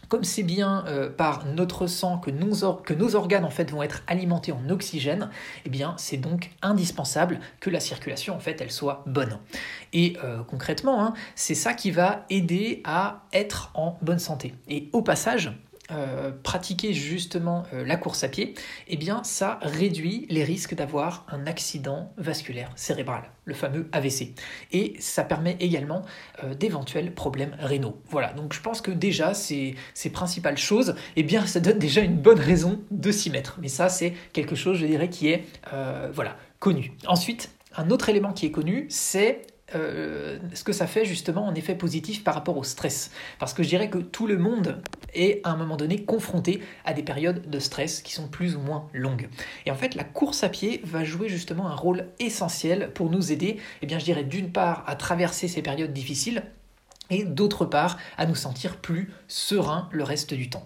comme 0.09 0.23
c'est 0.23 0.43
bien 0.43 0.85
euh, 0.87 1.09
par 1.09 1.45
notre 1.45 1.87
sang 1.87 2.17
que 2.17 2.31
nos, 2.31 2.63
organes 3.15 3.45
en 3.45 3.49
fait 3.49 3.71
vont 3.71 3.83
être 3.83 4.03
alimentés 4.07 4.51
en 4.51 4.69
oxygène, 4.69 5.29
eh 5.65 5.69
bien 5.69 5.95
c'est 5.97 6.17
donc 6.17 6.51
indispensable 6.61 7.39
que 7.59 7.69
la 7.69 7.79
circulation 7.79 8.35
en 8.35 8.39
fait 8.39 8.61
elle 8.61 8.71
soit 8.71 9.03
bonne. 9.05 9.37
Et 9.93 10.17
euh, 10.23 10.43
concrètement, 10.43 11.03
hein, 11.03 11.13
c'est 11.35 11.55
ça 11.55 11.73
qui 11.73 11.91
va 11.91 12.25
aider 12.29 12.81
à 12.83 13.23
être 13.33 13.71
en 13.73 13.97
bonne 14.01 14.19
santé. 14.19 14.53
Et 14.67 14.89
au 14.93 15.01
passage, 15.01 15.51
euh, 15.93 16.31
pratiquer 16.43 16.93
justement 16.93 17.63
euh, 17.73 17.85
la 17.85 17.97
course 17.97 18.23
à 18.23 18.29
pied, 18.29 18.53
eh 18.87 18.97
bien 18.97 19.23
ça 19.23 19.59
réduit 19.61 20.25
les 20.29 20.43
risques 20.43 20.75
d'avoir 20.75 21.25
un 21.29 21.47
accident 21.47 22.13
vasculaire 22.17 22.71
cérébral, 22.75 23.23
le 23.45 23.53
fameux 23.53 23.87
AVC. 23.91 24.33
Et 24.71 24.95
ça 24.99 25.23
permet 25.23 25.57
également 25.59 26.03
euh, 26.43 26.53
d'éventuels 26.53 27.13
problèmes 27.13 27.55
rénaux. 27.59 28.01
Voilà, 28.09 28.33
donc 28.33 28.53
je 28.53 28.61
pense 28.61 28.81
que 28.81 28.91
déjà 28.91 29.33
ces, 29.33 29.75
ces 29.93 30.09
principales 30.09 30.57
choses, 30.57 30.95
eh 31.15 31.23
bien 31.23 31.45
ça 31.45 31.59
donne 31.59 31.79
déjà 31.79 32.01
une 32.01 32.17
bonne 32.17 32.39
raison 32.39 32.81
de 32.91 33.11
s'y 33.11 33.29
mettre. 33.29 33.57
Mais 33.61 33.67
ça 33.67 33.89
c'est 33.89 34.13
quelque 34.33 34.55
chose, 34.55 34.77
je 34.77 34.85
dirais, 34.85 35.09
qui 35.09 35.29
est 35.29 35.45
voilà 36.13 36.37
connu. 36.59 36.93
Ensuite, 37.07 37.49
un 37.75 37.89
autre 37.89 38.09
élément 38.09 38.33
qui 38.33 38.45
est 38.45 38.51
connu, 38.51 38.85
c'est 38.89 39.41
euh, 39.75 40.37
ce 40.53 40.63
que 40.63 40.73
ça 40.73 40.87
fait 40.87 41.05
justement 41.05 41.45
en 41.45 41.55
effet 41.55 41.75
positif 41.75 42.23
par 42.23 42.33
rapport 42.33 42.57
au 42.57 42.63
stress. 42.63 43.11
Parce 43.39 43.53
que 43.53 43.63
je 43.63 43.69
dirais 43.69 43.89
que 43.89 43.97
tout 43.97 44.27
le 44.27 44.37
monde 44.37 44.81
est 45.13 45.41
à 45.43 45.51
un 45.51 45.57
moment 45.57 45.77
donné 45.77 46.03
confronté 46.03 46.61
à 46.85 46.93
des 46.93 47.03
périodes 47.03 47.49
de 47.49 47.59
stress 47.59 48.01
qui 48.01 48.13
sont 48.13 48.27
plus 48.27 48.55
ou 48.55 48.59
moins 48.59 48.87
longues. 48.93 49.29
Et 49.65 49.71
en 49.71 49.75
fait, 49.75 49.95
la 49.95 50.03
course 50.03 50.43
à 50.43 50.49
pied 50.49 50.81
va 50.83 51.03
jouer 51.03 51.29
justement 51.29 51.67
un 51.67 51.75
rôle 51.75 52.07
essentiel 52.19 52.91
pour 52.93 53.09
nous 53.09 53.31
aider, 53.31 53.57
eh 53.81 53.85
bien 53.85 53.99
je 53.99 54.05
dirais 54.05 54.23
d'une 54.23 54.51
part 54.51 54.83
à 54.87 54.95
traverser 54.95 55.47
ces 55.47 55.61
périodes 55.61 55.93
difficiles, 55.93 56.43
et 57.09 57.25
d'autre 57.25 57.65
part 57.65 57.97
à 58.17 58.25
nous 58.25 58.35
sentir 58.35 58.77
plus 58.77 59.11
sereins 59.27 59.89
le 59.91 60.03
reste 60.03 60.33
du 60.33 60.49
temps. 60.49 60.65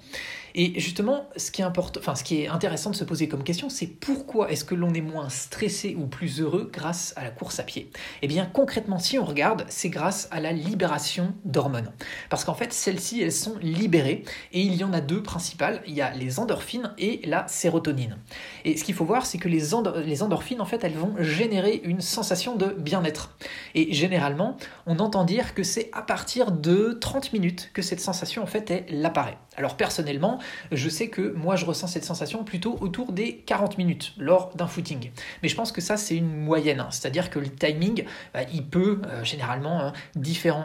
Et 0.59 0.79
justement, 0.79 1.29
ce 1.35 1.51
qui 1.51 1.61
est, 1.61 2.47
intéressant 2.47 2.89
de 2.89 2.95
se 2.95 3.03
poser 3.03 3.27
comme 3.27 3.43
question, 3.43 3.69
c'est 3.69 3.85
pourquoi 3.85 4.51
est-ce 4.51 4.65
que 4.65 4.73
l'on 4.73 4.91
est 4.95 5.01
moins 5.01 5.29
stressé 5.29 5.95
ou 5.95 6.07
plus 6.07 6.41
heureux 6.41 6.71
grâce 6.73 7.13
à 7.15 7.23
la 7.23 7.29
course 7.29 7.59
à 7.59 7.63
pied? 7.63 7.91
Eh 8.23 8.27
bien, 8.27 8.47
concrètement, 8.51 8.97
si 8.97 9.19
on 9.19 9.23
regarde, 9.23 9.65
c'est 9.69 9.89
grâce 9.89 10.27
à 10.31 10.39
la 10.39 10.51
libération 10.51 11.35
d'hormones. 11.45 11.91
Parce 12.31 12.43
qu'en 12.43 12.55
fait, 12.55 12.73
celles-ci, 12.73 13.21
elles 13.21 13.31
sont 13.31 13.59
libérées, 13.61 14.23
et 14.51 14.61
il 14.61 14.73
y 14.73 14.83
en 14.83 14.93
a 14.93 14.99
deux 14.99 15.21
principales. 15.21 15.83
Il 15.85 15.93
y 15.93 16.01
a 16.01 16.11
les 16.15 16.39
endorphines 16.39 16.91
et 16.97 17.21
la 17.25 17.47
sérotonine. 17.47 18.17
Et 18.65 18.77
ce 18.77 18.83
qu'il 18.83 18.95
faut 18.95 19.05
voir, 19.05 19.27
c'est 19.27 19.37
que 19.37 19.49
les, 19.49 19.61
les 20.05 20.23
endorphines, 20.23 20.59
en 20.59 20.65
fait, 20.65 20.83
elles 20.83 20.97
vont 20.97 21.13
générer 21.19 21.81
une 21.83 22.01
sensation 22.01 22.55
de 22.55 22.65
bien-être. 22.65 23.37
Et 23.75 23.93
généralement, 23.93 24.57
on 24.87 24.97
entend 24.97 25.23
dire 25.23 25.53
que 25.53 25.61
c'est 25.61 25.91
à 25.93 26.01
partir 26.01 26.51
de 26.51 26.97
30 26.99 27.31
minutes 27.31 27.69
que 27.75 27.83
cette 27.83 28.01
sensation, 28.01 28.41
en 28.41 28.47
fait, 28.47 28.71
elle 28.71 29.05
apparaît. 29.05 29.37
Alors 29.57 29.75
personnellement, 29.75 30.39
je 30.71 30.87
sais 30.87 31.09
que 31.09 31.33
moi 31.33 31.55
je 31.55 31.65
ressens 31.65 31.87
cette 31.87 32.05
sensation 32.05 32.43
plutôt 32.43 32.77
autour 32.79 33.11
des 33.11 33.37
40 33.37 33.79
minutes 33.79 34.13
lors 34.17 34.55
d'un 34.55 34.67
footing. 34.67 35.09
Mais 35.41 35.49
je 35.49 35.55
pense 35.55 35.71
que 35.71 35.81
ça 35.81 35.97
c'est 35.97 36.15
une 36.15 36.35
moyenne, 36.37 36.79
hein. 36.79 36.89
c'est-à-dire 36.91 37.31
que 37.31 37.39
le 37.39 37.49
timing, 37.49 38.05
bah, 38.33 38.41
il 38.53 38.63
peut 38.63 39.01
euh, 39.07 39.23
généralement 39.23 39.81
hein, 39.81 39.93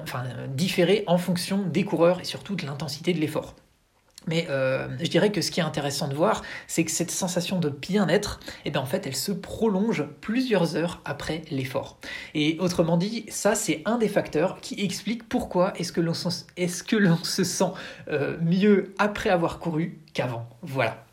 enfin, 0.02 0.24
différer 0.50 1.04
en 1.06 1.16
fonction 1.16 1.62
des 1.62 1.84
coureurs 1.84 2.20
et 2.20 2.24
surtout 2.24 2.54
de 2.54 2.66
l'intensité 2.66 3.14
de 3.14 3.18
l'effort. 3.18 3.54
Mais 4.26 4.46
euh, 4.50 4.88
je 5.00 5.08
dirais 5.08 5.32
que 5.32 5.40
ce 5.40 5.50
qui 5.50 5.60
est 5.60 5.64
intéressant 5.64 6.08
de 6.08 6.14
voir, 6.14 6.42
c'est 6.66 6.84
que 6.84 6.90
cette 6.90 7.10
sensation 7.10 7.58
de 7.58 7.68
bien-être, 7.68 8.40
eh 8.64 8.70
bien 8.70 8.80
en 8.80 8.86
fait, 8.86 9.06
elle 9.06 9.16
se 9.16 9.32
prolonge 9.32 10.04
plusieurs 10.20 10.76
heures 10.76 11.00
après 11.04 11.42
l'effort. 11.50 11.98
Et 12.34 12.56
autrement 12.60 12.96
dit, 12.96 13.24
ça 13.28 13.54
c'est 13.54 13.82
un 13.84 13.98
des 13.98 14.08
facteurs 14.08 14.60
qui 14.60 14.80
explique 14.82 15.28
pourquoi 15.28 15.72
est-ce 15.78 15.92
que 15.92 16.00
l'on 16.00 17.24
se 17.24 17.44
sent 17.44 17.72
euh, 18.08 18.36
mieux 18.40 18.94
après 18.98 19.30
avoir 19.30 19.58
couru 19.58 19.98
qu'avant. 20.14 20.48
Voilà. 20.62 21.04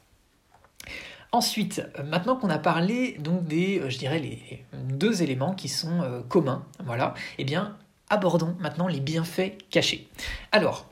Ensuite, 1.32 1.84
maintenant 2.04 2.36
qu'on 2.36 2.50
a 2.50 2.58
parlé 2.58 3.16
donc 3.20 3.46
des, 3.46 3.84
je 3.88 4.00
dirais 4.00 4.18
les 4.18 4.66
deux 4.74 5.22
éléments 5.22 5.54
qui 5.54 5.68
sont 5.68 6.24
communs, 6.28 6.66
voilà, 6.84 7.13
eh 7.38 7.44
bien 7.44 7.78
abordons 8.10 8.56
maintenant 8.60 8.88
les 8.88 9.00
bienfaits 9.00 9.58
cachés. 9.70 10.08
Alors, 10.51 10.89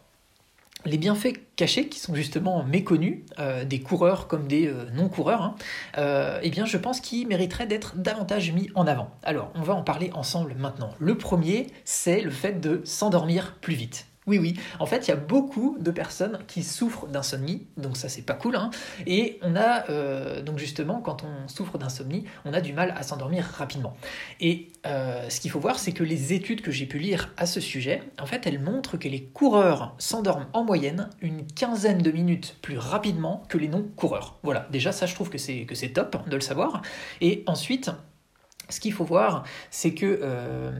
les 0.88 0.98
bienfaits 0.98 1.34
cachés 1.56 1.89
qui 1.89 2.00
sont 2.00 2.15
justement 2.15 2.63
méconnus 2.63 3.20
euh, 3.39 3.65
des 3.65 3.82
coureurs 3.82 4.27
comme 4.27 4.48
des 4.48 4.67
euh, 4.67 4.89
non-coureurs, 4.94 5.41
hein, 5.41 5.56
euh, 5.98 6.39
eh 6.41 6.50
bien 6.50 6.65
je 6.65 6.77
pense 6.77 7.01
qu'ils 7.01 7.27
mériteraient 7.27 7.67
d'être 7.67 7.98
davantage 7.98 8.51
mis 8.53 8.70
en 8.74 8.88
avant. 8.88 9.12
Alors 9.24 9.51
on 9.56 9.62
va 9.62 9.74
en 9.74 9.84
parler 9.84 10.10
ensemble 10.13 10.56
maintenant. 10.58 10.91
Le 11.00 11.17
premier, 11.17 11.67
c'est 11.84 12.22
le 12.22 12.32
fait 12.32 12.60
de 12.60 12.82
s'endormir 12.86 13.56
plus 13.62 13.75
vite. 13.75 14.08
Oui, 14.28 14.38
oui. 14.38 14.60
En 14.80 14.86
fait, 14.86 15.08
il 15.08 15.12
y 15.12 15.14
a 15.14 15.18
beaucoup 15.18 15.78
de 15.80 15.90
personnes 15.90 16.40
qui 16.48 16.62
souffrent 16.62 17.08
d'insomnie, 17.08 17.66
donc 17.78 17.96
ça 17.96 18.10
c'est 18.10 18.24
pas 18.24 18.34
cool. 18.34 18.58
Hein. 18.58 18.70
Et 19.06 19.40
on 19.42 19.56
a, 19.56 19.90
euh, 19.90 20.42
donc 20.42 20.60
justement, 20.60 21.00
quand 21.00 21.24
on 21.24 21.48
souffre 21.48 21.78
d'insomnie, 21.78 22.26
on 22.44 22.54
a 22.54 22.60
du 22.60 22.74
mal 22.74 22.94
à 22.98 23.04
s'endormir 23.04 23.46
rapidement. 23.46 23.96
Et 24.42 24.74
euh, 24.86 25.30
ce 25.30 25.40
qu'il 25.40 25.50
faut 25.50 25.62
voir, 25.62 25.80
c'est 25.80 25.94
que 25.94 26.04
les 26.04 26.34
études 26.34 26.62
que 26.62 26.72
j'ai 26.72 26.86
pu 26.86 27.00
lire 27.00 27.34
à 27.38 27.46
ce 27.46 27.62
sujet, 27.62 28.04
en 28.20 28.26
fait, 28.26 28.46
elles 28.46 28.60
montrent 28.60 28.98
que 28.98 29.08
les 29.08 29.24
coureurs 29.24 29.96
s'endorment 29.98 30.48
en 30.52 30.66
moyenne 30.66 31.10
une 31.22 31.48
quinzaine 31.48 32.02
de 32.02 32.12
minutes 32.12 32.58
plus 32.62 32.78
rapidement 32.78 33.44
que 33.48 33.58
les 33.58 33.70
non-coureurs. 33.70 34.40
Voilà, 34.44 34.68
déjà 34.72 34.92
ça 34.92 35.06
je 35.06 35.16
trouve 35.16 35.30
que 35.30 35.38
c'est, 35.38 35.66
que 35.66 35.76
c'est 35.76 35.90
top 35.90 36.28
de 36.28 36.36
le 36.36 36.42
savoir. 36.42 36.82
Et 37.22 37.44
ensuite, 37.48 37.92
ce 38.70 38.82
qu'il 38.82 38.92
faut 38.92 39.06
voir, 39.06 39.44
c'est 39.72 39.94
que... 39.94 40.20
Euh, 40.22 40.72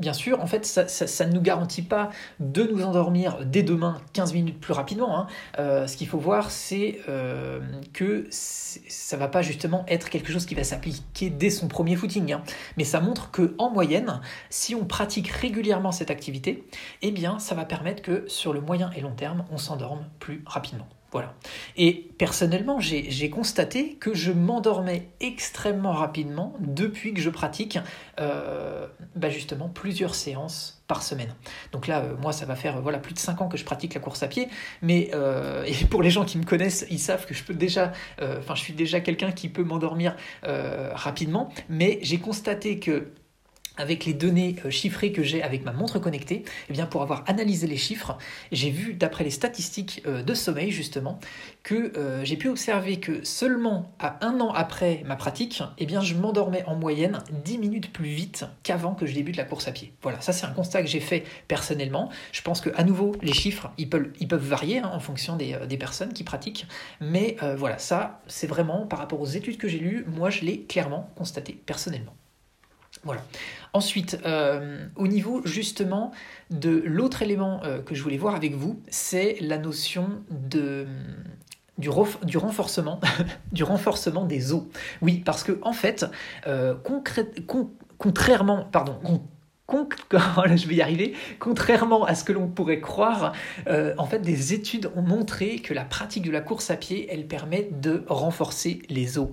bien 0.00 0.12
sûr, 0.12 0.40
en 0.40 0.46
fait, 0.46 0.64
ça, 0.66 1.26
ne 1.26 1.32
nous 1.32 1.40
garantit 1.40 1.82
pas 1.82 2.10
de 2.40 2.64
nous 2.64 2.82
endormir 2.82 3.38
dès 3.44 3.62
demain 3.62 4.00
15 4.12 4.34
minutes 4.34 4.60
plus 4.60 4.72
rapidement. 4.72 5.18
Hein. 5.18 5.26
Euh, 5.58 5.86
ce 5.86 5.96
qu'il 5.96 6.08
faut 6.08 6.18
voir, 6.18 6.50
c'est 6.50 7.00
euh, 7.08 7.60
que 7.92 8.26
ça 8.30 9.16
va 9.16 9.28
pas 9.28 9.42
justement 9.42 9.84
être 9.88 10.10
quelque 10.10 10.32
chose 10.32 10.46
qui 10.46 10.54
va 10.54 10.64
s'appliquer 10.64 11.30
dès 11.30 11.50
son 11.50 11.68
premier 11.68 11.96
footing. 11.96 12.32
Hein. 12.32 12.42
Mais 12.76 12.84
ça 12.84 13.00
montre 13.00 13.30
que 13.30 13.54
en 13.58 13.70
moyenne, 13.70 14.20
si 14.48 14.74
on 14.74 14.84
pratique 14.84 15.28
régulièrement 15.28 15.92
cette 15.92 16.10
activité, 16.10 16.64
eh 17.02 17.10
bien, 17.10 17.38
ça 17.38 17.54
va 17.54 17.64
permettre 17.64 18.02
que 18.02 18.24
sur 18.26 18.52
le 18.52 18.60
moyen 18.60 18.90
et 18.96 19.00
long 19.00 19.14
terme, 19.14 19.44
on 19.50 19.58
s'endorme 19.58 20.04
plus 20.18 20.42
rapidement. 20.46 20.88
Voilà. 21.12 21.34
Et 21.76 22.08
personnellement, 22.18 22.78
j'ai 22.78 23.30
constaté 23.30 23.94
que 23.94 24.14
je 24.14 24.30
m'endormais 24.30 25.08
extrêmement 25.20 25.92
rapidement 25.92 26.54
depuis 26.60 27.14
que 27.14 27.20
je 27.20 27.30
pratique 27.30 27.78
euh, 28.20 28.86
bah 29.16 29.28
justement 29.28 29.68
plusieurs 29.68 30.14
séances 30.14 30.84
par 30.86 31.02
semaine. 31.02 31.34
Donc 31.72 31.88
là, 31.88 32.00
euh, 32.00 32.16
moi, 32.20 32.32
ça 32.32 32.46
va 32.46 32.54
faire 32.54 32.80
voilà 32.80 32.98
plus 32.98 33.14
de 33.14 33.18
5 33.18 33.40
ans 33.40 33.48
que 33.48 33.56
je 33.56 33.64
pratique 33.64 33.94
la 33.94 34.00
course 34.00 34.22
à 34.22 34.28
pied, 34.28 34.48
mais 34.82 35.10
euh, 35.14 35.64
et 35.66 35.84
pour 35.86 36.02
les 36.02 36.10
gens 36.10 36.24
qui 36.24 36.38
me 36.38 36.44
connaissent, 36.44 36.86
ils 36.90 37.00
savent 37.00 37.26
que 37.26 37.34
je 37.34 37.42
peux 37.42 37.54
déjà, 37.54 37.92
enfin, 38.20 38.54
je 38.54 38.60
suis 38.60 38.74
déjà 38.74 39.00
quelqu'un 39.00 39.32
qui 39.32 39.48
peut 39.48 39.64
m'endormir 39.64 40.14
rapidement, 40.92 41.52
mais 41.68 41.98
j'ai 42.02 42.18
constaté 42.18 42.78
que 42.78 43.12
avec 43.80 44.04
les 44.04 44.12
données 44.12 44.56
euh, 44.64 44.70
chiffrées 44.70 45.10
que 45.10 45.22
j'ai 45.22 45.42
avec 45.42 45.64
ma 45.64 45.72
montre 45.72 45.98
connectée, 45.98 46.44
eh 46.68 46.80
pour 46.84 47.02
avoir 47.02 47.24
analysé 47.26 47.66
les 47.66 47.76
chiffres, 47.76 48.16
j'ai 48.52 48.70
vu 48.70 48.94
d'après 48.94 49.24
les 49.24 49.30
statistiques 49.30 50.02
euh, 50.06 50.22
de 50.22 50.34
sommeil 50.34 50.70
justement 50.70 51.18
que 51.62 51.92
euh, 51.96 52.24
j'ai 52.24 52.36
pu 52.36 52.48
observer 52.48 53.00
que 53.00 53.24
seulement 53.24 53.92
à 53.98 54.24
un 54.24 54.40
an 54.40 54.52
après 54.52 55.02
ma 55.06 55.16
pratique, 55.16 55.62
eh 55.78 55.86
je 56.00 56.14
m'endormais 56.14 56.64
en 56.66 56.76
moyenne 56.76 57.18
10 57.44 57.58
minutes 57.58 57.92
plus 57.92 58.08
vite 58.08 58.44
qu'avant 58.62 58.94
que 58.94 59.06
je 59.06 59.14
débute 59.14 59.36
la 59.36 59.44
course 59.44 59.66
à 59.68 59.72
pied. 59.72 59.92
Voilà, 60.02 60.20
ça 60.20 60.32
c'est 60.32 60.46
un 60.46 60.52
constat 60.52 60.82
que 60.82 60.88
j'ai 60.88 61.00
fait 61.00 61.24
personnellement. 61.48 62.10
Je 62.32 62.42
pense 62.42 62.60
que 62.60 62.70
à 62.76 62.84
nouveau 62.84 63.16
les 63.22 63.32
chiffres 63.32 63.70
ils 63.76 63.88
peuvent, 63.88 64.10
varier 64.40 64.78
hein, 64.78 64.90
en 64.92 65.00
fonction 65.00 65.36
des, 65.36 65.56
des, 65.68 65.76
personnes 65.76 66.12
qui 66.12 66.24
pratiquent, 66.24 66.66
mais 67.00 67.36
voilà, 67.56 67.78
ça 67.78 68.20
c'est 68.26 68.46
vraiment 68.46 68.86
par 68.86 68.98
rapport 68.98 69.20
aux 69.20 69.26
études 69.26 69.58
que 69.58 69.68
j'ai 69.68 69.78
lues, 69.78 70.04
moi 70.06 70.30
je 70.30 70.42
l'ai 70.42 70.62
clairement 70.62 71.10
constaté 71.16 71.60
personnellement. 71.66 72.14
Voilà. 73.04 73.22
Ensuite, 73.72 74.18
euh, 74.26 74.86
au 74.96 75.06
niveau 75.06 75.42
justement 75.44 76.10
de 76.50 76.82
l'autre 76.84 77.22
élément 77.22 77.62
euh, 77.64 77.80
que 77.80 77.94
je 77.94 78.02
voulais 78.02 78.18
voir 78.18 78.34
avec 78.34 78.54
vous, 78.54 78.80
c'est 78.88 79.36
la 79.40 79.58
notion 79.58 80.22
de 80.30 80.86
du, 81.78 81.88
renforcement 83.62 84.24
des 84.24 84.52
os. 84.52 84.64
Oui, 85.00 85.22
parce 85.24 85.42
que 85.42 85.58
en 85.62 85.72
fait, 85.72 86.04
euh, 86.46 86.74
contrairement, 87.98 88.68
pardon, 88.70 88.98
je 90.56 90.66
vais 90.66 90.80
arriver, 90.80 91.14
contrairement 91.38 92.04
à 92.04 92.14
ce 92.14 92.24
que 92.24 92.32
l'on 92.32 92.48
pourrait 92.48 92.80
croire, 92.80 93.32
euh, 93.66 93.94
en 93.98 94.06
fait, 94.06 94.20
des 94.20 94.52
études 94.52 94.90
ont 94.96 95.02
montré 95.02 95.58
que 95.58 95.74
la 95.74 95.84
pratique 95.84 96.24
de 96.24 96.30
la 96.30 96.40
course 96.40 96.70
à 96.70 96.76
pied, 96.76 97.06
elle 97.10 97.26
permet 97.26 97.68
de 97.70 98.04
renforcer 98.08 98.82
les 98.88 99.18
os. 99.18 99.28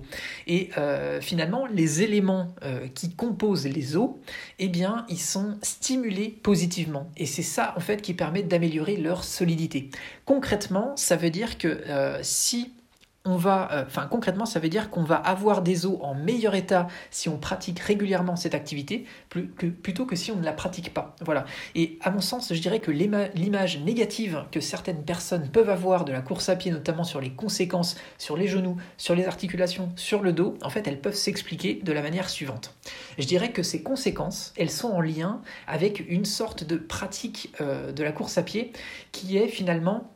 Et 0.46 0.70
euh, 0.78 1.20
finalement, 1.20 1.66
les 1.66 2.02
éléments 2.02 2.48
euh, 2.62 2.86
qui 2.94 3.10
composent 3.10 3.66
les 3.66 3.96
os, 3.96 4.10
eh 4.58 4.68
bien, 4.68 5.06
ils 5.08 5.20
sont 5.20 5.58
stimulés 5.62 6.28
positivement. 6.42 7.10
Et 7.16 7.26
c'est 7.26 7.42
ça, 7.42 7.74
en 7.76 7.80
fait, 7.80 8.02
qui 8.02 8.14
permet 8.14 8.42
d'améliorer 8.42 8.96
leur 8.96 9.24
solidité. 9.24 9.90
Concrètement, 10.24 10.92
ça 10.96 11.16
veut 11.16 11.30
dire 11.30 11.58
que 11.58 11.78
si 12.22 12.72
on 13.28 13.36
va, 13.36 13.68
euh, 13.72 13.84
enfin 13.86 14.06
concrètement, 14.06 14.46
ça 14.46 14.60
veut 14.60 14.68
dire 14.68 14.90
qu'on 14.90 15.04
va 15.04 15.16
avoir 15.16 15.62
des 15.62 15.86
os 15.86 15.98
en 16.00 16.14
meilleur 16.14 16.54
état 16.54 16.88
si 17.10 17.28
on 17.28 17.36
pratique 17.38 17.78
régulièrement 17.80 18.36
cette 18.36 18.54
activité, 18.54 19.04
plutôt 19.28 20.06
que 20.06 20.16
si 20.16 20.30
on 20.30 20.36
ne 20.36 20.44
la 20.44 20.52
pratique 20.52 20.94
pas. 20.94 21.14
Voilà. 21.24 21.44
Et 21.74 21.98
à 22.02 22.10
mon 22.10 22.20
sens, 22.20 22.52
je 22.52 22.60
dirais 22.60 22.80
que 22.80 22.90
l'image 22.90 23.78
négative 23.80 24.44
que 24.50 24.60
certaines 24.60 25.04
personnes 25.04 25.48
peuvent 25.48 25.70
avoir 25.70 26.04
de 26.04 26.12
la 26.12 26.20
course 26.20 26.48
à 26.48 26.56
pied, 26.56 26.70
notamment 26.70 27.04
sur 27.04 27.20
les 27.20 27.30
conséquences 27.30 27.96
sur 28.18 28.36
les 28.36 28.48
genoux, 28.48 28.76
sur 28.96 29.14
les 29.14 29.26
articulations, 29.26 29.90
sur 29.96 30.22
le 30.22 30.32
dos, 30.32 30.54
en 30.62 30.70
fait, 30.70 30.86
elles 30.86 31.00
peuvent 31.00 31.14
s'expliquer 31.14 31.80
de 31.82 31.92
la 31.92 32.02
manière 32.02 32.28
suivante. 32.28 32.74
Je 33.18 33.26
dirais 33.26 33.52
que 33.52 33.62
ces 33.62 33.82
conséquences, 33.82 34.52
elles 34.56 34.70
sont 34.70 34.88
en 34.88 35.00
lien 35.00 35.40
avec 35.66 36.04
une 36.08 36.24
sorte 36.24 36.64
de 36.64 36.76
pratique 36.76 37.52
euh, 37.60 37.92
de 37.92 38.02
la 38.02 38.12
course 38.12 38.38
à 38.38 38.42
pied 38.42 38.72
qui 39.12 39.36
est 39.36 39.48
finalement 39.48 40.10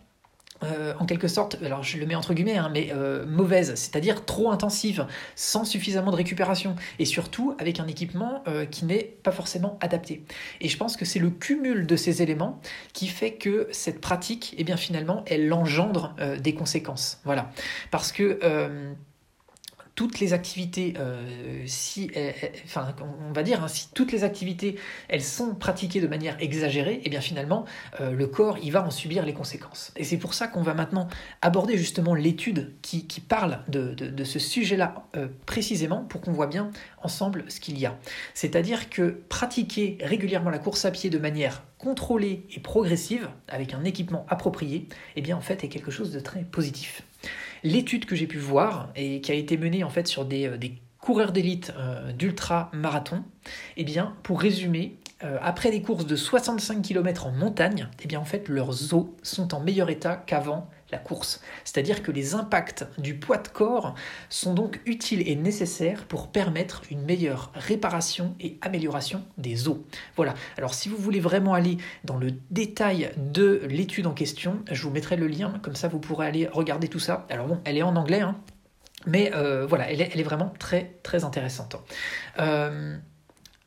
euh, 0.65 0.95
en 0.99 1.07
quelque 1.07 1.29
sorte, 1.29 1.59
alors 1.65 1.83
je 1.83 1.99
le 1.99 2.07
mets 2.07 2.15
entre 2.15 2.35
guillemets, 2.35 2.57
hein, 2.57 2.71
mais 2.73 2.91
euh, 2.93 3.27
mauvaise, 3.27 3.75
c'est-à-dire 3.75 4.25
trop 4.25 4.51
intensive, 4.51 5.07
sans 5.35 5.65
suffisamment 5.65 6.11
de 6.11 6.17
récupération, 6.17 6.77
et 6.99 7.05
surtout 7.05 7.55
avec 7.59 7.81
un 7.81 7.87
équipement 7.87 8.43
euh, 8.47 8.65
qui 8.67 8.85
n'est 8.85 9.05
pas 9.23 9.33
forcément 9.33 9.79
adapté. 9.81 10.25
Et 10.61 10.69
je 10.69 10.77
pense 10.77 10.97
que 10.97 11.05
c'est 11.05 11.19
le 11.19 11.31
cumul 11.31 11.87
de 11.87 11.97
ces 11.97 12.23
éléments 12.23 12.61
qui 12.93 13.09
fait 13.09 13.35
que 13.35 13.69
cette 13.71 14.01
pratique, 14.01 14.55
eh 14.59 14.65
bien 14.65 14.77
finalement, 14.77 15.25
elle 15.27 15.53
engendre 15.53 16.15
des 16.41 16.55
conséquences. 16.55 17.21
Voilà. 17.25 17.51
Parce 17.91 18.13
que 18.13 18.39
toutes 20.03 20.19
les 20.19 20.33
activités, 20.33 20.95
euh, 20.99 21.63
si, 21.65 22.11
enfin, 22.65 22.93
on 23.29 23.33
va 23.33 23.45
dire, 23.45 23.63
hein, 23.63 23.69
si 23.69 23.87
toutes 23.95 24.11
les 24.11 24.25
activités, 24.25 24.75
elles 25.09 25.23
sont 25.23 25.55
pratiquées 25.55 26.01
de 26.01 26.09
manière 26.09 26.37
exagérée, 26.41 26.95
et 26.95 27.03
eh 27.05 27.09
bien 27.09 27.21
finalement, 27.21 27.67
euh, 28.01 28.11
le 28.11 28.27
corps, 28.27 28.59
il 28.61 28.73
va 28.73 28.85
en 28.85 28.91
subir 28.91 29.25
les 29.25 29.33
conséquences. 29.33 29.93
Et 29.95 30.03
c'est 30.03 30.17
pour 30.17 30.35
ça 30.35 30.49
qu'on 30.49 30.63
va 30.63 30.75
maintenant 30.75 31.07
aborder 31.41 31.79
justement 31.79 32.17
l'étude 32.17 32.73
qui, 32.83 33.07
parle 33.21 33.61
de, 33.69 34.25
ce 34.25 34.41
sujet-là 34.41 35.07
euh, 35.15 35.29
précisément 35.47 36.03
pour 36.03 36.21
qu'on 36.21 36.33
voit 36.33 36.49
bien 36.49 36.73
ensemble 37.01 37.45
ce 37.47 37.61
qu'il 37.61 37.79
y 37.79 37.87
a. 37.87 37.97
C'est-à-dire 38.35 38.91
que 38.91 39.23
pratiquer 39.29 39.99
régulièrement 40.01 40.51
la 40.51 40.59
course 40.59 40.85
à 40.85 40.91
pied 40.91 41.11
de 41.11 41.19
manière 41.19 41.63
contrôlée 41.79 42.45
et 42.51 42.59
progressive, 42.59 43.29
avec 43.47 43.73
un 43.73 43.85
équipement 43.85 44.27
approprié, 44.29 44.89
eh 45.15 45.23
bien 45.23 45.37
en 45.37 45.41
fait 45.41 45.63
est 45.63 45.69
quelque 45.69 45.93
chose 45.93 46.11
de 46.11 46.19
très 46.19 46.43
positif. 46.43 47.05
L'étude 47.65 48.07
que 48.07 48.17
j'ai 48.17 48.27
pu 48.27 48.39
voir 48.39 48.91
et 48.97 49.21
qui 49.21 49.33
a 49.33 49.35
été 49.35 49.57
menée 49.57 49.85
en 49.85 49.91
fait 49.91 50.07
sur 50.07 50.25
des, 50.25 50.47
euh, 50.47 50.59
coureurs 51.03 51.33
d'élite 51.33 51.73
euh, 51.77 52.13
d'ultra-marathon, 52.13 53.25
eh 53.77 53.85
bien, 53.85 54.15
pour 54.23 54.41
résumer, 54.41 54.97
euh, 55.25 55.37
après 55.43 55.71
des 55.71 55.83
courses 55.83 56.07
de 56.07 56.17
65 56.17 56.81
km 56.81 57.27
en 57.27 57.33
montagne, 57.33 57.89
eh 58.03 58.07
bien, 58.07 58.21
en 58.21 58.25
fait, 58.25 58.49
leurs 58.49 58.95
os 58.95 59.07
sont 59.23 59.53
en 59.53 59.61
meilleur 59.61 59.91
état 59.91 60.17
qu'avant 60.17 60.71
la 60.93 60.99
course. 60.99 61.41
C'est-à-dire 61.65 62.03
que 62.03 62.13
les 62.13 62.35
impacts 62.35 62.87
du 62.99 63.15
poids 63.15 63.39
de 63.39 63.49
corps 63.49 63.95
sont 64.29 64.55
donc 64.55 64.81
utiles 64.87 65.27
et 65.27 65.35
nécessaires 65.35 66.05
pour 66.05 66.29
permettre 66.29 66.83
une 66.91 67.03
meilleure 67.03 67.51
réparation 67.55 68.37
et 68.39 68.59
amélioration 68.61 69.25
des 69.39 69.69
os. 69.69 69.79
Voilà. 70.17 70.35
Alors 70.59 70.75
si 70.75 70.89
vous 70.89 70.97
voulez 70.97 71.21
vraiment 71.21 71.55
aller 71.55 71.79
dans 72.05 72.19
le 72.19 72.33
détail 72.51 73.11
de 73.17 73.63
l'étude 73.69 74.07
en 74.07 74.15
question, 74.15 74.63
je 74.71 74.83
vous 74.83 74.91
mettrai 74.91 75.17
le 75.17 75.27
lien, 75.27 75.59
comme 75.63 75.75
ça 75.75 75.89
vous 75.89 75.99
pourrez 75.99 76.27
aller 76.27 76.47
regarder 76.47 76.89
tout 76.89 77.01
ça. 77.01 77.27
Alors 77.31 77.47
bon, 77.47 77.61
elle 77.65 77.79
est 77.79 77.83
en 77.83 77.97
anglais, 77.97 78.21
hein, 78.21 78.37
mais 79.07 79.33
euh, 79.35 79.67
voilà, 79.67 79.91
elle 79.91 80.01
est, 80.01 80.23
vraiment 80.23 80.53
très 80.59 80.99
très 81.03 81.25
intéressante. 81.25 81.77
Euh, 82.39 82.97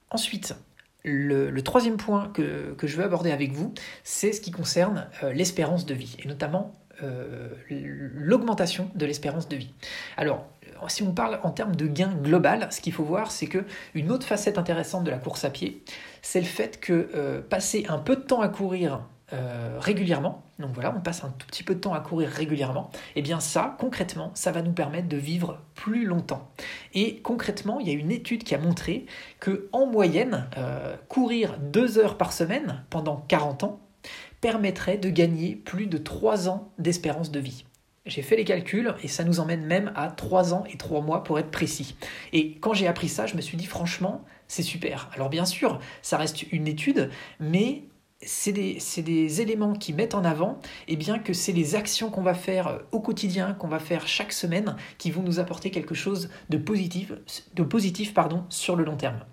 ensuite, 0.10 0.56
le, 1.04 1.60
troisième 1.62 1.98
point 1.98 2.30
que, 2.34 2.76
je 2.82 2.98
veux 2.98 3.04
aborder 3.04 3.32
avec 3.32 3.52
vous, 3.52 3.74
c'est 4.04 4.34
ce 4.34 4.42
qui 4.42 4.52
concerne 4.52 5.08
euh, 5.24 5.34
l'espérance 5.34 5.86
de 5.86 5.94
vie, 5.94 6.16
et 6.20 6.28
notamment 6.28 6.74
l'augmentation 8.16 8.90
de 8.96 9.06
l'espérance 9.06 9.48
de 9.48 9.56
vie. 9.56 9.72
Alors, 10.18 10.46
si 10.88 11.04
on 11.04 11.12
parle 11.12 11.40
en 11.44 11.52
termes 11.52 11.76
de 11.76 11.88
gain 11.88 12.14
global, 12.22 12.68
ce 12.72 12.82
qu'il 12.82 12.94
faut 12.94 13.04
voir, 13.04 13.32
c'est 13.32 13.48
que 13.48 13.66
une 13.94 14.12
autre 14.12 14.26
facette 14.26 14.58
intéressante 14.58 15.04
de 15.04 15.12
la 15.12 15.18
course 15.18 15.46
à 15.46 15.50
pied, 15.50 15.84
c'est 16.22 16.42
le 16.42 16.46
fait 16.46 16.80
que 16.80 17.42
passer 17.50 17.86
un 17.90 17.98
peu 17.98 18.16
de 18.16 18.22
temps 18.22 18.42
à 18.42 18.50
courir 18.50 19.02
euh, 19.34 19.80
régulièrement, 19.80 20.44
donc 20.60 20.70
voilà, 20.76 20.94
on 20.96 21.02
passe 21.02 21.24
un 21.24 21.30
tout 21.30 21.48
petit 21.48 21.64
peu 21.64 21.74
de 21.74 21.80
temps 21.80 21.96
à 21.96 22.00
courir 22.00 22.30
régulièrement, 22.30 22.92
et 22.94 23.00
eh 23.20 23.22
bien 23.24 23.40
ça, 23.40 23.76
concrètement, 23.80 24.30
ça 24.36 24.52
va 24.52 24.62
nous 24.62 24.72
permettre 24.72 25.08
de 25.10 25.18
vivre 25.18 25.62
plus 25.74 26.06
longtemps. 26.06 26.52
Et 26.94 27.22
concrètement, 27.22 27.80
il 27.80 27.88
y 27.88 27.90
a 27.90 27.94
une 27.94 28.12
étude 28.12 28.44
qui 28.44 28.54
a 28.54 28.60
montré 28.60 29.08
que 29.40 29.68
en 29.72 29.88
moyenne, 29.88 30.48
euh, 30.60 30.96
courir 31.10 31.58
deux 31.58 31.98
heures 31.98 32.18
par 32.18 32.34
semaine 32.34 32.84
pendant 32.92 33.18
40 33.28 33.64
ans 33.64 33.80
permettrait 34.46 35.00
de 35.00 35.10
gagner 35.10 35.56
plus 35.56 35.88
de 35.88 35.98
3 35.98 36.50
ans 36.50 36.72
d'espérance 36.78 37.32
de 37.32 37.40
vie. 37.40 37.66
J'ai 38.06 38.22
fait 38.22 38.36
les 38.36 38.46
calculs 38.46 38.94
et 39.02 39.08
ça 39.08 39.24
nous 39.24 39.40
emmène 39.40 39.66
même 39.66 39.92
à 39.96 40.12
3 40.12 40.54
ans 40.54 40.66
et 40.72 40.78
3 40.78 41.02
mois 41.02 41.24
pour 41.24 41.40
être 41.40 41.50
précis. 41.50 41.96
Et 42.32 42.54
quand 42.60 42.76
j'ai 42.76 42.86
appris 42.86 43.10
ça, 43.10 43.26
je 43.26 43.36
me 43.36 43.42
suis 43.42 43.58
dit 43.58 43.66
franchement, 43.66 44.24
c'est 44.48 44.62
super. 44.62 45.10
Alors 45.16 45.30
bien 45.30 45.46
sûr, 45.46 45.80
ça 46.04 46.18
reste 46.18 46.44
une 46.52 46.68
étude, 46.68 47.10
mais 47.40 47.86
c'est 48.22 48.52
des, 48.52 49.42
éléments 49.42 49.74
qui 49.74 49.94
mettent 49.94 50.14
en 50.14 50.24
avant 50.24 50.60
eh 50.88 50.96
bien, 50.96 51.18
que 51.18 51.34
c'est 51.34 51.52
les 51.52 51.74
actions 51.74 52.12
qu'on 52.12 52.22
va 52.22 52.36
faire 52.36 52.82
au 52.92 53.00
quotidien, 53.00 53.54
qu'on 53.54 53.68
va 53.68 53.80
faire 53.80 54.08
chaque 54.08 54.32
semaine, 54.32 54.76
qui 55.00 55.10
vont 55.10 55.24
nous 55.24 55.40
apporter 55.40 55.72
quelque 55.72 55.96
chose 55.96 56.30
de 56.50 56.58
positif, 56.58 57.14
sur 58.50 58.76
le 58.76 58.84
long 58.84 58.96
terme. 58.96 59.26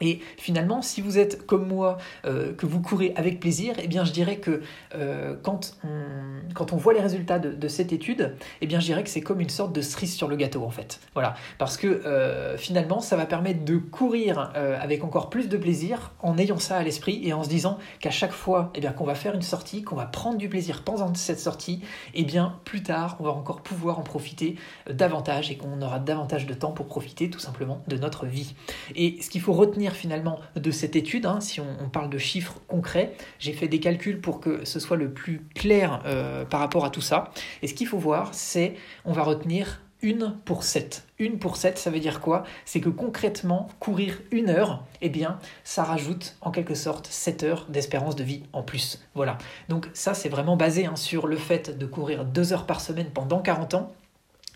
Et 0.00 0.20
finalement, 0.36 0.82
si 0.82 1.00
vous 1.00 1.18
êtes 1.18 1.46
comme 1.46 1.66
moi, 1.66 1.98
euh, 2.24 2.52
que 2.54 2.66
vous 2.66 2.80
courez 2.80 3.12
avec 3.16 3.40
plaisir, 3.40 3.74
eh 3.82 3.88
bien, 3.88 4.04
je 4.04 4.12
dirais 4.12 4.36
que 4.36 4.62
euh, 4.94 5.34
quand, 5.42 5.76
on, 5.84 6.54
quand 6.54 6.72
on 6.72 6.76
voit 6.76 6.92
les 6.92 7.00
résultats 7.00 7.38
de, 7.38 7.68
cette 7.68 7.92
étude, 7.92 8.34
eh 8.60 8.66
bien, 8.66 8.80
je 8.80 8.86
dirais 8.86 9.02
que 9.02 9.10
c'est 9.10 9.20
comme 9.20 9.40
une 9.40 9.48
sorte 9.48 9.72
de 9.72 9.82
cerise 9.82 10.14
sur 10.14 10.28
le 10.28 10.36
gâteau, 10.36 10.64
en 10.64 10.70
fait. 10.70 11.00
Voilà. 11.14 11.34
Parce 11.58 11.76
que 11.76 11.86
euh, 11.86 12.56
finalement, 12.56 13.00
ça 13.00 13.16
va 13.16 13.26
permettre 13.26 13.64
de 13.64 13.76
courir 13.76 14.52
avec 14.54 15.04
encore 15.04 15.30
plus 15.30 15.48
de 15.48 15.56
plaisir 15.56 16.12
en 16.20 16.38
ayant 16.38 16.58
ça 16.58 16.78
à 16.78 16.82
l'esprit 16.82 17.20
et 17.24 17.32
en 17.32 17.42
se 17.42 17.48
disant 17.48 17.78
qu'à 18.00 18.10
chaque 18.10 18.32
fois 18.32 18.72
eh 18.74 18.80
qu'on 18.96 19.04
va 19.04 19.14
faire 19.14 19.34
une 19.34 19.42
sortie, 19.42 19.82
qu'on 19.82 19.96
va 19.96 20.06
prendre 20.06 20.38
du 20.38 20.48
plaisir 20.48 20.82
pendant 20.82 21.12
cette 21.14 21.40
sortie, 21.40 21.82
eh 22.14 22.24
bien, 22.24 22.58
plus 22.64 22.82
tard, 22.82 23.16
on 23.20 23.24
va 23.24 23.30
encore 23.30 23.60
pouvoir 23.60 23.98
en 23.98 24.02
profiter 24.02 24.56
davantage 24.90 25.50
et 25.50 25.56
qu'on 25.56 25.80
aura 25.82 25.98
davantage 25.98 26.46
de 26.46 26.54
temps 26.54 26.72
pour 26.72 26.86
profiter 26.86 27.28
tout 27.30 27.38
simplement 27.38 27.82
de 27.88 27.96
notre 27.96 28.26
vie. 28.26 28.54
Et 28.96 29.20
ce 29.20 29.30
qu'il 29.30 29.40
faut 29.40 29.52
retenir 29.52 29.87
finalement 29.94 30.40
de 30.56 30.70
cette 30.70 30.96
étude, 30.96 31.26
hein, 31.26 31.40
si 31.40 31.60
on, 31.60 31.88
parle 31.88 32.10
de 32.10 32.18
chiffres 32.18 32.60
concrets, 32.68 33.14
j'ai 33.38 33.52
fait 33.52 33.68
des 33.68 33.80
calculs 33.80 34.20
pour 34.20 34.40
que 34.40 34.64
ce 34.64 34.78
soit 34.78 34.96
le 34.96 35.10
plus 35.10 35.42
clair 35.54 36.02
euh, 36.04 36.44
par 36.44 36.60
rapport 36.60 36.84
à 36.84 36.90
tout 36.90 37.00
ça. 37.00 37.30
Et 37.62 37.66
ce 37.66 37.74
qu'il 37.74 37.86
faut 37.86 37.98
voir, 37.98 38.34
c'est, 38.34 38.74
on 39.04 39.12
va 39.12 39.22
retenir 39.22 39.80
une 40.02 40.36
pour 40.44 40.62
7. 40.62 41.04
Une 41.18 41.38
pour 41.38 41.56
7, 41.56 41.78
ça 41.78 41.90
veut 41.90 41.98
dire 41.98 42.20
quoi? 42.20 42.44
C'est 42.64 42.80
que 42.80 42.88
concrètement, 42.88 43.68
courir 43.80 44.20
une 44.30 44.48
heure, 44.48 44.84
eh 45.00 45.08
bien, 45.08 45.38
ça 45.64 45.82
rajoute 45.82 46.36
en 46.40 46.50
quelque 46.50 46.74
sorte 46.74 47.06
7 47.06 47.42
heures 47.42 47.66
d'espérance 47.68 48.14
de 48.14 48.22
vie 48.22 48.44
en 48.52 48.62
plus. 48.62 49.00
Voilà. 49.14 49.38
Donc 49.68 49.88
ça, 49.94 50.14
c'est 50.14 50.28
vraiment 50.28 50.56
basé 50.56 50.86
hein, 50.86 50.96
sur 50.96 51.26
le 51.26 51.36
fait 51.36 51.76
de 51.76 51.86
courir 51.86 52.24
2 52.24 52.52
heures 52.52 52.66
par 52.66 52.80
semaine 52.80 53.10
pendant 53.12 53.40
40 53.40 53.74
ans 53.74 53.92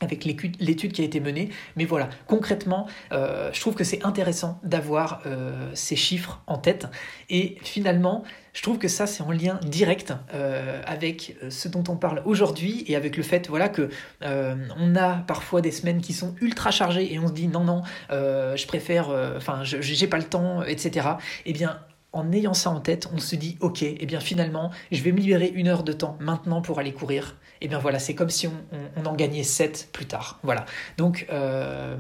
avec 0.03 0.25
l'étude 0.25 0.93
qui 0.93 1.03
a 1.03 1.05
été 1.05 1.21
menée. 1.21 1.49
Mais 1.77 1.85
voilà, 1.85 2.11
concrètement, 2.27 2.87
euh, 3.13 3.51
je 3.53 3.61
trouve 3.61 3.75
que 3.75 3.85
c'est 3.85 4.05
intéressant 4.05 4.61
d'avoir 4.63 5.23
euh, 5.27 5.71
ces 5.75 5.97
chiffres 5.97 6.43
en 6.47 6.59
tête. 6.59 6.87
Et 7.31 7.57
finalement, 7.63 8.25
je 8.53 8.63
trouve 8.63 8.79
que 8.79 8.89
ça, 8.89 9.07
c'est 9.07 9.23
en 9.23 9.31
lien 9.31 9.59
direct 9.65 10.13
euh, 10.35 10.83
avec 10.87 11.37
ce 11.49 11.69
dont 11.69 11.85
on 11.89 11.97
parle 11.97 12.23
aujourd'hui 12.27 12.85
et 12.87 12.97
avec 12.97 13.17
le 13.17 13.23
fait 13.23 13.49
voilà, 13.49 13.69
que 13.71 13.89
on 14.23 14.97
a 14.97 15.15
parfois 15.27 15.63
des 15.63 15.71
semaines 15.71 16.01
qui 16.01 16.13
sont 16.13 16.35
ultra 16.41 16.71
chargées 16.71 17.13
et 17.13 17.19
on 17.19 17.29
se 17.29 17.33
dit 17.33 17.49
non, 17.49 17.65
non, 17.65 17.83
je 18.11 18.67
préfère, 18.67 19.09
enfin, 19.37 19.63
j'ai 19.63 20.07
pas 20.07 20.19
le 20.19 20.25
temps, 20.25 20.63
etc. 20.63 21.09
Eh 21.47 21.53
bien, 21.53 21.79
en 22.13 22.31
ayant 22.33 22.55
ça 22.55 22.71
en 22.71 22.81
tête, 22.81 23.09
on 23.13 23.19
se 23.19 23.37
dit 23.37 23.57
ok, 23.61 23.83
et 23.83 23.97
eh 24.01 24.07
bien 24.07 24.21
finalement, 24.21 24.71
je 24.91 25.03
vais 25.03 25.13
me 25.13 25.19
libérer 25.19 25.49
une 25.49 25.69
heure 25.69 25.83
de 25.83 25.93
temps 25.93 26.17
maintenant 26.21 26.61
pour 26.61 26.79
aller 26.79 26.93
courir. 26.93 27.37
Et 27.61 27.67
eh 27.67 27.69
bien 27.69 27.79
voilà, 27.79 27.99
c'est 27.99 28.15
comme 28.15 28.31
si 28.31 28.49
on, 28.49 29.05
en 29.07 29.15
gagnait 29.15 29.45
sept 29.45 29.89
plus 29.93 30.07
tard. 30.07 30.41
Voilà. 30.43 30.67
Donc 30.99 31.27
euh, 31.33 31.97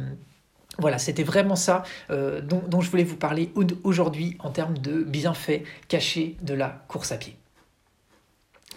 voilà, 0.79 0.99
c'était 0.99 1.23
vraiment 1.23 1.57
ça 1.57 1.85
euh, 2.11 2.41
dont, 2.41 2.81
je 2.81 2.91
voulais 2.91 3.05
vous 3.05 3.17
parler 3.17 3.53
aujourd'hui 3.85 4.37
en 4.41 4.51
termes 4.51 4.77
de 4.79 5.03
bienfaits 5.03 5.63
cachés 5.89 6.37
de 6.43 6.55
la 6.55 6.85
course 6.89 7.13
à 7.13 7.17
pied. 7.17 7.37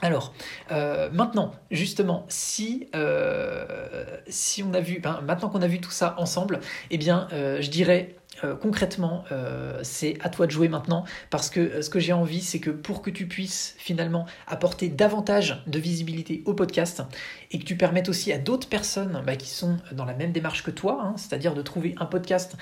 Alors, 0.02 0.34
euh, 0.72 1.10
maintenant, 1.12 1.54
justement, 1.72 2.26
si, 2.28 2.88
si 4.28 4.62
on 4.62 4.74
a 4.74 4.80
vu, 4.80 5.00
ben, 5.00 5.22
maintenant 5.22 5.50
qu'on 5.50 5.62
a 5.62 5.68
vu 5.68 5.80
tout 5.80 5.92
ça 5.92 6.16
ensemble, 6.18 6.60
eh 6.92 6.98
bien, 6.98 7.28
je 7.32 7.70
dirais 7.70 8.16
euh, 8.44 8.56
concrètement, 8.56 9.24
euh, 9.32 9.80
c'est 9.84 10.18
à 10.22 10.30
toi 10.30 10.46
de 10.46 10.52
jouer 10.52 10.68
maintenant 10.68 11.06
parce 11.30 11.50
que 11.50 11.60
euh, 11.60 11.82
ce 11.82 11.90
que 11.90 12.00
j'ai 12.00 12.14
envie, 12.14 12.42
c'est 12.42 12.60
que 12.60 12.70
pour 12.70 13.02
que 13.02 13.10
tu 13.10 13.28
puisses 13.28 13.76
finalement 13.78 14.26
apporter 14.48 14.90
davantage 14.90 15.64
de 15.68 15.80
visibilité 15.80 16.44
au 16.46 16.54
podcast 16.54 17.02
et 17.56 17.58
que 17.60 17.64
tu 17.64 17.78
permettes 17.78 18.10
aussi 18.10 18.34
à 18.34 18.38
d'autres 18.38 18.68
personnes 18.68 19.24
bah, 19.26 19.38
qui 19.38 19.48
sont 19.48 19.78
dans 19.94 20.04
la 20.04 20.14
même 20.14 20.34
démarche 20.34 20.62
que 20.62 20.72
toi, 20.72 21.00
hein, 21.02 21.14
c'est-à-dire 21.16 21.54
de 21.54 21.62
trouver 21.62 21.96
un 22.00 22.06
podcast 22.06 22.58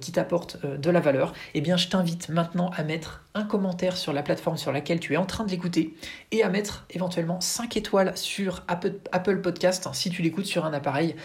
qui 0.00 0.12
t'apporte 0.12 0.64
de 0.64 0.90
la 0.90 1.00
valeur, 1.00 1.32
eh 1.54 1.62
bien 1.62 1.78
je 1.78 1.88
t'invite 1.88 2.28
maintenant 2.28 2.70
à 2.76 2.84
mettre 2.84 3.24
un 3.34 3.44
commentaire 3.44 3.96
sur 3.96 4.12
la 4.12 4.22
plateforme 4.22 4.58
sur 4.58 4.70
laquelle 4.70 5.00
tu 5.00 5.14
es 5.14 5.16
en 5.16 5.24
train 5.24 5.44
de 5.44 5.50
l'écouter 5.50 5.94
et 6.30 6.42
à 6.42 6.50
mettre 6.50 6.84
éventuellement 6.90 7.40
5 7.40 7.76
étoiles 7.76 8.16
sur 8.16 8.62
Apple, 8.68 9.40
Podcast 9.40 9.88
si 9.92 10.10
tu 10.10 10.20
l'écoutes 10.20 10.46
sur 10.46 10.66
un 10.66 10.72
appareil 10.72 11.16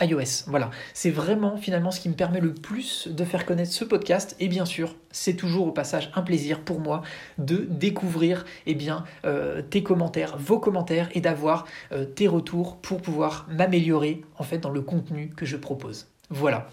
iOS. 0.00 0.44
Voilà, 0.46 0.70
c'est 0.94 1.10
vraiment 1.10 1.56
finalement 1.56 1.90
ce 1.90 2.00
qui 2.00 2.08
me 2.08 2.14
permet 2.14 2.40
le 2.40 2.54
plus 2.54 3.08
de 3.08 3.24
faire 3.24 3.44
connaître 3.44 3.72
ce 3.72 3.84
podcast. 3.84 4.36
Et 4.40 4.48
bien 4.48 4.64
sûr, 4.64 4.94
c'est 5.10 5.34
toujours 5.34 5.66
au 5.66 5.72
passage 5.72 6.10
un 6.14 6.22
plaisir 6.22 6.60
pour 6.60 6.80
moi 6.80 7.02
de 7.38 7.66
découvrir 7.68 8.44
eh 8.66 8.74
bien, 8.74 9.04
euh, 9.24 9.62
tes 9.62 9.82
commentaires, 9.82 10.36
vos 10.38 10.58
commentaires 10.58 11.08
et 11.12 11.20
d'avoir 11.20 11.66
euh, 11.92 11.97
tes 12.04 12.28
retours 12.28 12.76
pour 12.80 13.00
pouvoir 13.00 13.46
m'améliorer 13.50 14.22
en 14.38 14.44
fait 14.44 14.58
dans 14.58 14.70
le 14.70 14.80
contenu 14.80 15.30
que 15.30 15.46
je 15.46 15.56
propose. 15.56 16.08
Voilà. 16.30 16.68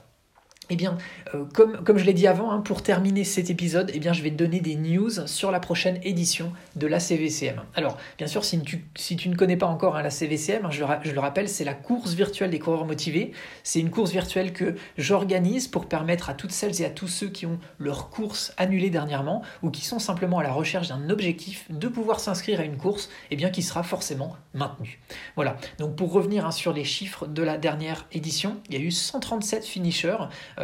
Eh 0.70 0.76
bien, 0.76 0.98
euh, 1.34 1.46
comme, 1.54 1.98
je 1.98 2.06
l'ai 2.06 2.14
dit 2.14 2.28
avant, 2.28 2.52
hein, 2.52 2.62
pour 2.62 2.82
terminer 2.82 3.24
cet 3.24 3.50
épisode, 3.50 3.92
eh 3.94 4.00
bien, 4.00 4.14
je 4.14 4.24
vais 4.24 4.32
te 4.32 4.36
donner 4.36 4.60
des 4.60 4.76
news 4.76 5.28
sur 5.28 5.52
la 5.52 5.60
prochaine 5.60 6.00
édition 6.04 6.52
de 6.76 6.88
la 6.88 7.00
CVCM. 7.00 7.62
Alors, 7.76 7.98
bien 8.18 8.26
sûr, 8.26 8.44
si 8.44 8.60
tu, 8.62 9.30
ne 9.30 9.36
connais 9.36 9.58
pas 9.58 9.68
encore 9.68 9.96
hein, 9.96 10.02
la 10.02 10.10
CVCM, 10.10 10.66
hein, 10.66 10.72
je, 10.72 11.12
le 11.12 11.20
rappelle, 11.20 11.50
c'est 11.50 11.66
la 11.66 11.76
course 11.76 12.14
virtuelle 12.14 12.50
des 12.50 12.60
coureurs 12.60 12.86
motivés. 12.86 13.32
C'est 13.64 13.80
une 13.80 13.92
course 13.92 14.12
virtuelle 14.12 14.54
que 14.54 14.76
j'organise 14.98 15.68
pour 15.68 15.88
permettre 15.88 16.30
à 16.30 16.34
toutes 16.34 16.52
celles 16.52 16.82
et 16.82 16.86
à 16.86 16.90
tous 16.90 17.08
ceux 17.08 17.30
qui 17.30 17.46
ont 17.46 17.60
leur 17.78 18.10
course 18.10 18.54
annulée 18.58 18.90
dernièrement 18.90 19.44
ou 19.62 19.70
qui 19.70 19.86
sont 19.86 20.00
simplement 20.00 20.40
à 20.40 20.44
la 20.44 20.52
recherche 20.52 20.88
d'un 20.88 21.10
objectif 21.10 21.66
de 21.70 21.88
pouvoir 21.88 22.20
s'inscrire 22.20 22.60
à 22.60 22.64
une 22.64 22.78
course 22.78 23.10
eh 23.30 23.36
bien, 23.36 23.52
qui 23.52 23.62
sera 23.62 23.84
forcément 23.84 24.36
maintenue. 24.54 25.00
Voilà, 25.36 25.58
donc 25.78 25.96
pour 25.96 26.12
revenir 26.12 26.52
sur 26.54 26.74
les 26.74 26.84
chiffres 26.84 27.28
de 27.28 27.44
la 27.44 27.58
dernière 27.58 28.08
édition, 28.12 28.58
il 28.70 28.76
y 28.76 28.78
a 28.78 28.82
eu 28.82 28.92
137 28.92 29.66
finishers 29.66 30.18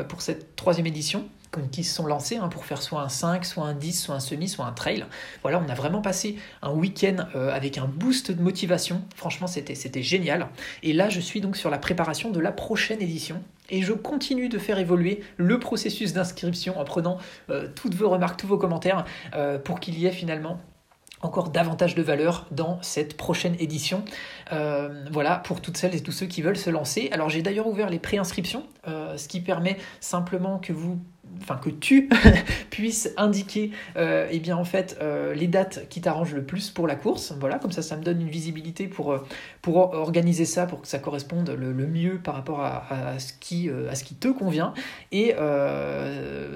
pour 0.08 0.22
cette 0.22 0.56
troisième 0.56 0.88
édition 0.88 1.30
qui 1.72 1.84
se 1.84 1.94
sont 1.94 2.06
lancés 2.06 2.38
hein, 2.38 2.48
pour 2.48 2.66
faire 2.66 2.82
soit 2.82 3.02
un 3.02 3.10
5, 3.10 3.46
soit 3.46 3.66
un 3.66 3.74
10, 3.74 4.04
soit 4.04 4.16
un 4.16 4.20
semi, 4.20 4.48
soit 4.48 4.66
un 4.66 4.72
trail. 4.72 5.06
Voilà, 5.42 5.62
on 5.66 5.70
a 5.70 5.74
vraiment 5.74 6.02
passé 6.02 6.38
un 6.62 6.72
week-end 6.72 7.26
euh, 7.36 7.54
avec 7.54 7.78
un 7.78 7.86
boost 7.86 8.32
de 8.32 8.42
motivation. 8.42 9.02
Franchement, 9.16 9.48
c'était, 9.48 9.76
c'était 9.76 10.04
génial. 10.04 10.48
Et 10.84 10.94
là, 10.94 11.10
je 11.10 11.20
suis 11.20 11.42
donc 11.42 11.58
sur 11.58 11.70
la 11.70 11.78
préparation 11.78 12.32
de 12.32 12.40
la 12.40 12.52
prochaine 12.52 13.02
édition. 13.02 13.44
Et 13.70 13.82
je 13.82 13.94
continue 13.94 14.50
de 14.50 14.58
faire 14.58 14.80
évoluer 14.80 15.24
le 15.38 15.60
processus 15.60 16.14
d'inscription 16.14 16.78
en 16.80 16.84
prenant 16.84 17.18
euh, 17.50 17.68
toutes 17.74 17.96
vos 17.96 18.10
remarques, 18.10 18.40
tous 18.40 18.48
vos 18.48 18.58
commentaires, 18.58 19.06
pour 19.64 19.80
qu'il 19.80 19.98
y 19.98 20.06
ait 20.06 20.12
finalement 20.12 20.60
encore 21.22 21.50
davantage 21.50 21.96
de 21.96 22.02
valeur 22.02 22.48
dans 22.52 22.82
cette 22.82 23.18
prochaine 23.18 23.56
édition. 23.60 24.04
Euh, 24.52 25.06
voilà, 25.12 25.38
pour 25.38 25.62
toutes 25.62 25.78
celles 25.78 25.96
et 25.96 26.02
tous 26.02 26.12
ceux 26.12 26.26
qui 26.26 26.42
veulent 26.42 26.58
se 26.58 26.70
lancer. 26.70 27.10
Alors 27.12 27.30
j'ai 27.30 27.42
d'ailleurs 27.42 27.68
ouvert 27.68 27.90
les 27.90 28.00
préinscriptions, 28.00 28.64
euh, 28.88 29.18
ce 29.18 29.28
qui 29.28 29.42
permet 29.42 29.78
simplement 30.00 30.60
que 30.60 30.74
vous 30.74 31.00
enfin 31.42 31.58
que 31.58 31.70
tu 31.70 32.10
puisses 32.70 33.12
indiquer 33.18 33.72
euh, 33.98 34.28
eh 34.32 34.40
bien 34.40 34.56
en 34.56 34.64
fait 34.64 34.98
euh, 35.02 35.34
les 35.34 35.48
dates 35.48 35.88
qui 35.90 36.02
t'arrangent 36.02 36.34
le 36.34 36.44
plus 36.44 36.70
pour 36.70 36.88
la 36.88 36.96
course 36.96 37.34
voilà 37.40 37.60
comme 37.60 37.72
ça 37.72 37.82
ça 37.82 37.98
me 37.98 38.04
donne 38.04 38.22
une 38.22 38.30
visibilité 38.30 38.88
pour, 38.88 39.14
euh, 39.14 39.20
organiser 39.66 40.46
ça 40.46 40.66
pour 40.66 40.82
que 40.82 40.88
ça 40.88 41.00
corresponde 41.00 41.50
le, 41.50 41.74
mieux 41.74 42.20
par 42.20 42.36
rapport 42.36 42.62
à, 42.62 43.20
ce 43.20 43.34
qui, 43.40 43.70
à 43.70 43.96
ce 43.96 44.04
qui 44.04 44.16
te 44.16 44.28
convient 44.28 44.74
et 45.12 45.34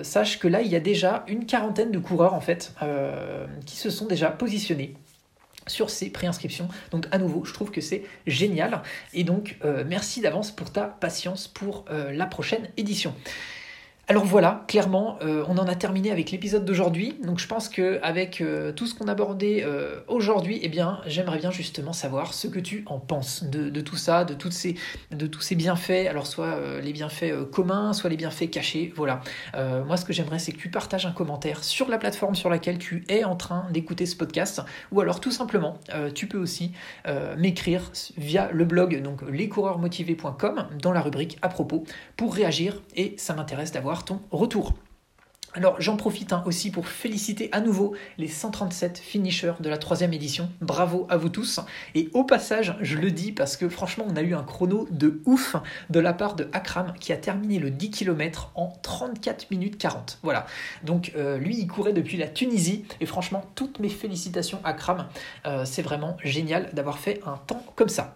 sache 0.04 0.39
que 0.39 0.48
là 0.48 0.62
il 0.62 0.67
y 0.67 0.76
a 0.76 0.80
déjà 0.80 1.24
une 1.28 1.45
quarantaine 1.45 1.91
de 1.91 2.00
coureurs 2.00 2.34
en 2.34 2.41
fait 2.41 2.74
qui 3.65 3.78
se 3.78 3.89
sont 3.89 4.06
déjà 4.06 4.30
positionnés 4.30 4.95
sur 5.67 5.89
ces 5.89 6.12
préinscriptions. 6.12 6.67
Donc 6.91 7.08
à 7.12 7.17
nouveau, 7.17 7.43
je 7.43 7.54
trouve 7.54 7.71
que 7.71 7.82
c'est 7.82 8.04
génial. 8.28 8.82
Et 9.13 9.24
donc 9.24 9.58
merci 9.86 10.21
d'avance 10.21 10.52
pour 10.52 10.71
ta 10.71 10.84
patience 10.84 11.48
pour 11.48 11.86
la 11.89 12.26
prochaine 12.26 12.69
édition. 12.78 13.13
Alors 14.08 14.24
voilà, 14.24 14.63
clairement, 14.68 15.18
euh, 15.24 15.44
on 15.48 15.58
en 15.58 15.65
a 15.68 15.74
terminé 15.74 16.12
avec 16.12 16.30
l'épisode 16.30 16.63
d'aujourd'hui. 16.63 17.18
Donc 17.24 17.39
je 17.39 17.48
pense 17.48 17.70
que 17.70 18.00
avec 18.04 18.39
euh, 18.39 18.72
tout 18.72 18.86
ce 18.86 18.94
qu'on 18.94 19.08
a 19.08 19.13
abordé 19.13 19.63
euh, 19.65 20.00
aujourd'hui, 20.08 20.60
eh 20.62 20.70
bien, 20.70 21.00
j'aimerais 21.08 21.39
bien 21.39 21.50
justement 21.50 21.91
savoir 21.91 22.36
ce 22.36 22.48
que 22.48 22.60
tu 22.60 22.84
en 22.86 23.00
penses 23.00 23.46
de, 23.46 23.82
tout 23.82 23.96
ça, 23.96 24.24
de, 24.24 24.36
de 24.36 25.28
tous 25.28 25.41
ces 25.41 25.56
bienfaits. 25.56 26.08
Alors 26.08 26.28
soit 26.28 26.60
les 26.84 26.94
bienfaits 26.94 27.50
communs, 27.52 27.94
soit 27.94 28.12
les 28.12 28.15
bienfaits 28.15 28.52
cachés. 28.52 28.94
Voilà. 28.96 29.22
moi, 29.88 29.98
ce 29.98 30.06
que 30.06 30.13
j'aimerais, 30.13 30.38
c'est 30.38 30.52
que 30.52 30.60
tu 30.60 30.70
partages 30.70 31.08
un 31.08 31.12
commentaire 31.12 31.63
sur 31.63 31.89
la 31.89 31.98
plateforme 31.98 32.36
sur 32.36 32.50
laquelle 32.50 32.78
tu 32.78 33.06
es 33.10 33.24
en 33.24 33.36
train 33.36 33.65
d'écouter 33.72 34.06
ce 34.06 34.15
podcast, 34.15 34.62
ou 34.91 35.02
alors 35.02 35.20
tout 35.20 35.32
simplement, 35.32 35.80
tu 36.13 36.28
peux 36.28 36.38
aussi 36.38 36.74
m'écrire 37.38 37.91
via 38.18 38.50
le 38.52 38.65
blog 38.65 39.02
donc 39.02 39.22
lescoureursmotivés.com 39.24 40.68
dans 40.82 40.91
la 40.91 41.02
rubrique 41.02 41.38
à 41.41 41.50
propos 41.50 41.86
pour 42.18 42.36
réagir 42.36 42.82
et 42.96 43.15
ça 43.18 43.34
m'intéresse 43.34 43.72
d'avoir 43.72 43.95
retour. 44.32 44.74
Alors 45.56 45.80
j'en 45.80 45.96
profite 45.96 46.34
hein, 46.34 46.44
aussi 46.46 46.70
pour 46.70 46.90
féliciter 46.90 47.48
à 47.54 47.62
nouveau 47.62 47.96
les 48.18 48.28
137 48.28 48.98
finishers 48.98 49.54
de 49.62 49.70
la 49.70 49.78
troisième 49.78 50.12
édition. 50.12 50.50
Bravo 50.60 51.08
à 51.10 51.16
vous 51.16 51.30
tous. 51.30 51.62
Et 51.96 52.10
au 52.14 52.26
passage, 52.26 52.76
je 52.82 52.98
le 52.98 53.10
dis 53.10 53.32
parce 53.32 53.56
que 53.56 53.70
franchement 53.70 54.06
on 54.10 54.18
a 54.18 54.22
eu 54.22 54.34
un 54.34 54.44
chrono 54.44 54.86
de 54.92 55.22
ouf 55.26 55.56
de 55.90 56.00
la 56.02 56.12
part 56.12 56.36
de 56.36 56.50
Akram 56.52 56.94
qui 57.00 57.14
a 57.14 57.18
terminé 57.18 57.60
le 57.60 57.72
10 57.72 57.90
km 57.90 58.52
en 58.56 58.74
34 58.82 59.50
minutes 59.50 59.78
40. 59.78 60.20
Voilà. 60.24 60.46
Donc 60.84 61.14
euh, 61.16 61.38
lui 61.38 61.58
il 61.58 61.68
courait 61.68 61.94
depuis 61.94 62.18
la 62.18 62.28
Tunisie 62.28 62.84
et 63.00 63.06
franchement 63.06 63.46
toutes 63.56 63.80
mes 63.80 63.90
félicitations 63.90 64.60
Akram. 64.66 65.08
Euh, 65.46 65.64
c'est 65.64 65.82
vraiment 65.82 66.18
génial 66.22 66.70
d'avoir 66.74 67.00
fait 67.00 67.22
un 67.26 67.38
temps 67.38 67.64
comme 67.78 67.90
ça. 67.90 68.14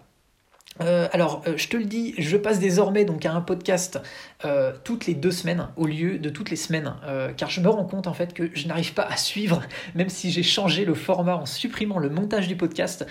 Euh, 0.82 1.08
alors, 1.12 1.42
euh, 1.48 1.54
je 1.58 1.68
te 1.68 1.78
le 1.78 1.86
dis, 1.86 2.13
je 2.18 2.38
passe 2.38 2.60
désormais 2.60 3.06
donc 3.06 3.26
à 3.26 3.34
un 3.34 3.42
podcast 3.42 4.00
euh, 4.46 4.72
toutes 4.84 5.08
les 5.08 5.13
deux 5.13 5.32
semaines 5.32 5.68
au 5.76 5.86
lieu 5.86 6.20
de 6.20 6.30
toutes 6.30 6.50
les 6.50 6.56
semaines, 6.56 6.94
car 7.38 7.50
je 7.50 7.62
me 7.62 7.70
rends 7.70 7.86
compte 7.86 8.08
en 8.08 8.13
fait 8.13 8.34
que 8.34 8.50
je 8.54 8.68
n'arrive 8.68 8.94
pas 8.94 9.04
à 9.04 9.18
suivre, 9.18 9.62
même 9.96 10.10
si 10.10 10.32
j'ai 10.32 10.44
changé 10.44 10.86
le 10.86 10.94
format 10.94 11.36
en 11.36 11.46
supprimant 11.46 12.00
le 12.00 12.10
montage 12.10 12.48
du 12.48 12.56
podcast. 12.56 13.06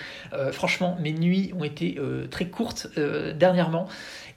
franchement, 0.51 0.97
mes 1.01 1.13
nuits 1.13 1.51
ont 1.57 1.63
été 1.63 1.97
très 2.31 2.47
courtes 2.47 2.87
dernièrement, 3.35 3.87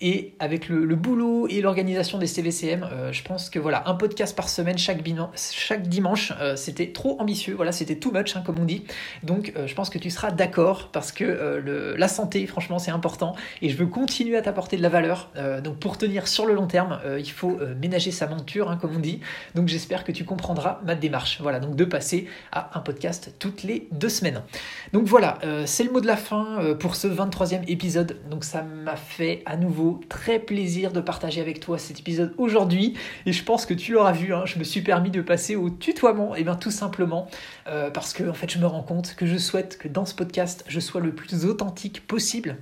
et 0.02 0.34
avec 0.40 0.68
le, 0.68 0.96
boulot 0.96 1.46
et 1.48 1.60
l'organisation 1.60 2.18
des 2.18 2.26
CVCM, 2.26 2.82
euh, 2.82 3.12
je 3.12 3.22
pense 3.22 3.48
que 3.48 3.60
voilà, 3.60 3.84
un 3.86 3.94
podcast 3.94 4.34
par 4.34 4.48
semaine 4.48 4.76
chaque, 4.76 5.00
chaque 5.36 5.88
dimanche, 5.88 6.32
euh, 6.40 6.56
c'était 6.56 6.88
trop 6.88 7.16
ambitieux, 7.20 7.54
voilà, 7.54 7.70
c'était 7.70 7.94
too 7.94 8.10
much, 8.10 8.34
hein, 8.34 8.42
comme 8.44 8.58
on 8.58 8.64
dit. 8.64 8.82
Donc 9.22 9.52
euh, 9.56 9.68
je 9.68 9.74
pense 9.76 9.90
que 9.90 9.98
tu 9.98 10.10
seras 10.10 10.32
d'accord 10.32 10.88
parce 10.92 11.12
que 11.12 11.22
la 11.96 12.08
santé, 12.08 12.46
franchement, 12.48 12.80
c'est 12.80 12.90
important 12.90 13.36
et 13.62 13.68
je 13.68 13.76
veux 13.76 13.86
continuer 13.86 14.36
à 14.36 14.42
t'apporter 14.42 14.76
de 14.76 14.82
la 14.82 14.88
valeur. 14.88 15.30
donc 15.62 15.78
pour 15.78 15.96
tenir 15.98 16.26
sur 16.26 16.46
le 16.46 16.54
long 16.54 16.66
terme, 16.66 16.98
il 17.18 17.30
faut 17.30 17.58
ménager 17.80 18.10
sa 18.10 18.26
monture, 18.26 18.70
hein, 18.70 18.78
comme 18.80 18.96
on 18.96 18.98
dit. 18.98 19.20
Donc 19.54 19.68
j'espère 19.68 20.02
que 20.02 20.10
tu 20.10 20.24
comprendras 20.24 20.80
ma 20.84 20.96
démarche. 20.96 21.40
Voilà, 21.40 21.60
donc 21.60 21.76
de 21.76 21.84
passer 21.84 22.26
à 22.50 22.76
un 22.76 22.80
podcast 22.80 23.34
toutes 23.38 23.62
les 23.62 23.86
deux 23.92 24.08
semaines. 24.08 24.42
Donc 24.92 25.04
voilà, 25.04 25.38
c'est 25.66 25.84
le 25.84 25.92
mot 25.92 26.00
de 26.00 26.06
la 26.06 26.16
fin 26.16 26.74
pour 26.80 26.96
ce 26.96 27.06
23e 27.06 27.68
épisode. 27.68 28.16
Donc 28.28 28.42
ça 28.44 28.62
m'a 28.62 28.96
fait 28.96 29.42
à 29.46 29.56
nouveau 29.56 29.91
très 30.08 30.38
plaisir 30.38 30.92
de 30.92 31.00
partager 31.00 31.40
avec 31.40 31.60
toi 31.60 31.78
cet 31.78 32.00
épisode 32.00 32.34
aujourd'hui. 32.38 32.94
Et 33.26 33.32
je 33.32 33.44
pense 33.44 33.66
que 33.66 33.74
tu 33.74 33.92
l'auras 33.92 34.12
vu, 34.12 34.34
hein, 34.34 34.44
je 34.46 34.58
me 34.58 34.64
suis 34.64 34.82
permis 34.82 35.10
de 35.10 35.22
passer 35.22 35.56
au 35.56 35.70
tutoiement. 35.70 36.34
Et 36.34 36.44
bien 36.44 36.56
tout 36.56 36.70
simplement 36.70 37.28
euh, 37.66 37.90
parce 37.90 38.12
que 38.12 38.28
en 38.28 38.34
fait 38.34 38.50
je 38.50 38.58
me 38.58 38.66
rends 38.66 38.82
compte 38.82 39.14
que 39.16 39.26
je 39.26 39.36
souhaite 39.36 39.78
que 39.78 39.88
dans 39.88 40.04
ce 40.04 40.14
podcast 40.14 40.64
je 40.68 40.80
sois 40.80 41.00
le 41.00 41.14
plus 41.14 41.44
authentique 41.44 42.06
possible 42.06 42.56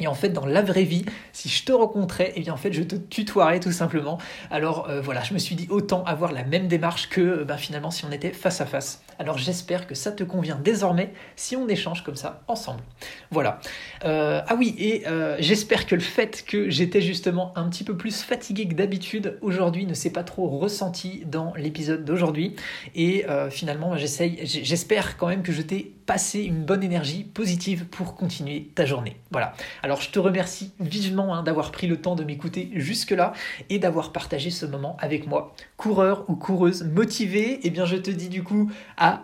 et 0.00 0.06
en 0.06 0.14
fait, 0.14 0.28
dans 0.28 0.46
la 0.46 0.62
vraie 0.62 0.84
vie, 0.84 1.04
si 1.32 1.48
je 1.48 1.64
te 1.64 1.72
rencontrais, 1.72 2.28
et 2.28 2.34
eh 2.36 2.40
bien 2.42 2.52
en 2.52 2.56
fait, 2.56 2.72
je 2.72 2.82
te 2.82 2.94
tutoierais 2.94 3.60
tout 3.60 3.72
simplement. 3.72 4.18
Alors 4.50 4.88
euh, 4.88 5.00
voilà, 5.00 5.22
je 5.24 5.34
me 5.34 5.38
suis 5.38 5.56
dit 5.56 5.66
autant 5.70 6.04
avoir 6.04 6.32
la 6.32 6.44
même 6.44 6.68
démarche 6.68 7.08
que 7.08 7.42
ben, 7.44 7.56
finalement 7.56 7.90
si 7.90 8.04
on 8.04 8.12
était 8.12 8.32
face 8.32 8.60
à 8.60 8.66
face. 8.66 9.02
Alors 9.18 9.38
j'espère 9.38 9.86
que 9.86 9.94
ça 9.94 10.12
te 10.12 10.24
convient 10.24 10.58
désormais 10.62 11.12
si 11.36 11.56
on 11.56 11.68
échange 11.68 12.04
comme 12.04 12.16
ça 12.16 12.42
ensemble. 12.48 12.82
Voilà. 13.30 13.60
Euh, 14.04 14.40
ah 14.46 14.54
oui, 14.56 14.74
et 14.78 15.06
euh, 15.06 15.36
j'espère 15.40 15.86
que 15.86 15.94
le 15.94 16.00
fait 16.00 16.44
que 16.46 16.70
j'étais 16.70 17.00
justement 17.00 17.52
un 17.56 17.68
petit 17.68 17.84
peu 17.84 17.96
plus 17.96 18.22
fatigué 18.22 18.68
que 18.68 18.74
d'habitude 18.74 19.38
aujourd'hui 19.42 19.86
ne 19.86 19.94
s'est 19.94 20.10
pas 20.10 20.24
trop 20.24 20.48
ressenti 20.48 21.22
dans 21.26 21.52
l'épisode 21.56 22.04
d'aujourd'hui. 22.04 22.56
Et 22.94 23.26
finalement, 23.50 23.96
j'essaye, 23.96 24.40
j'espère 24.44 25.16
quand 25.16 25.28
même 25.28 25.42
que 25.42 25.52
je 25.52 25.62
t'ai 25.62 25.94
passé 26.08 26.40
une 26.40 26.64
bonne 26.64 26.82
énergie 26.82 27.22
positive 27.22 27.84
pour 27.84 28.14
continuer 28.14 28.70
ta 28.74 28.86
journée. 28.86 29.16
Voilà. 29.30 29.52
Alors 29.82 30.00
je 30.00 30.08
te 30.08 30.18
remercie 30.18 30.72
vivement 30.80 31.34
hein, 31.34 31.42
d'avoir 31.42 31.70
pris 31.70 31.86
le 31.86 32.00
temps 32.00 32.14
de 32.14 32.24
m'écouter 32.24 32.70
jusque-là 32.72 33.34
et 33.68 33.78
d'avoir 33.78 34.10
partagé 34.10 34.48
ce 34.48 34.64
moment 34.64 34.96
avec 35.00 35.26
moi. 35.26 35.54
Coureur 35.76 36.24
ou 36.28 36.34
coureuse 36.34 36.82
motivée, 36.84 37.60
eh 37.62 37.68
bien 37.68 37.84
je 37.84 37.96
te 37.96 38.10
dis 38.10 38.30
du 38.30 38.42
coup 38.42 38.70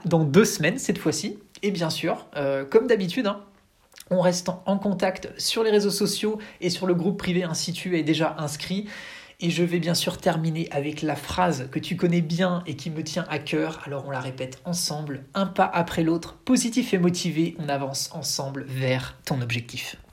dans 0.05 0.25
deux 0.25 0.45
semaines 0.45 0.79
cette 0.79 0.99
fois-ci. 0.99 1.39
Et 1.63 1.71
bien 1.71 1.91
sûr, 1.91 2.27
euh, 2.37 2.65
comme 2.65 2.87
d'habitude, 2.87 3.27
hein, 3.27 3.41
on 4.11 4.21
reste 4.21 4.51
en 4.67 4.79
contact 4.79 5.33
sur 5.39 5.63
les 5.63 5.71
réseaux 5.71 5.91
sociaux 5.91 6.39
et 6.61 6.71
sur 6.71 6.87
le 6.87 6.95
groupe 6.95 7.19
privé 7.19 7.43
ainsi 7.43 7.73
tu 7.73 7.99
es 7.99 8.03
déjà 8.03 8.37
inscrit. 8.39 8.87
Et 9.41 9.51
je 9.51 9.65
vais 9.65 9.81
bien 9.81 9.95
sûr 9.95 10.19
terminer 10.19 10.69
avec 10.71 11.03
la 11.03 11.17
phrase 11.17 11.69
que 11.71 11.79
tu 11.79 11.97
connais 11.97 12.21
bien 12.21 12.63
et 12.67 12.77
qui 12.77 12.91
me 12.91 13.03
tient 13.03 13.27
à 13.29 13.39
cœur. 13.39 13.81
Alors 13.85 14.05
on 14.07 14.11
la 14.11 14.21
répète 14.21 14.61
ensemble, 14.65 15.25
un 15.35 15.47
pas 15.47 15.71
après 15.73 16.03
l'autre, 16.03 16.35
positif 16.45 16.95
et 16.95 16.99
motivé, 16.99 17.57
on 17.59 17.69
avance 17.69 18.11
ensemble 18.13 18.65
vers 18.69 19.17
ton 19.25 19.41
objectif. 19.41 19.97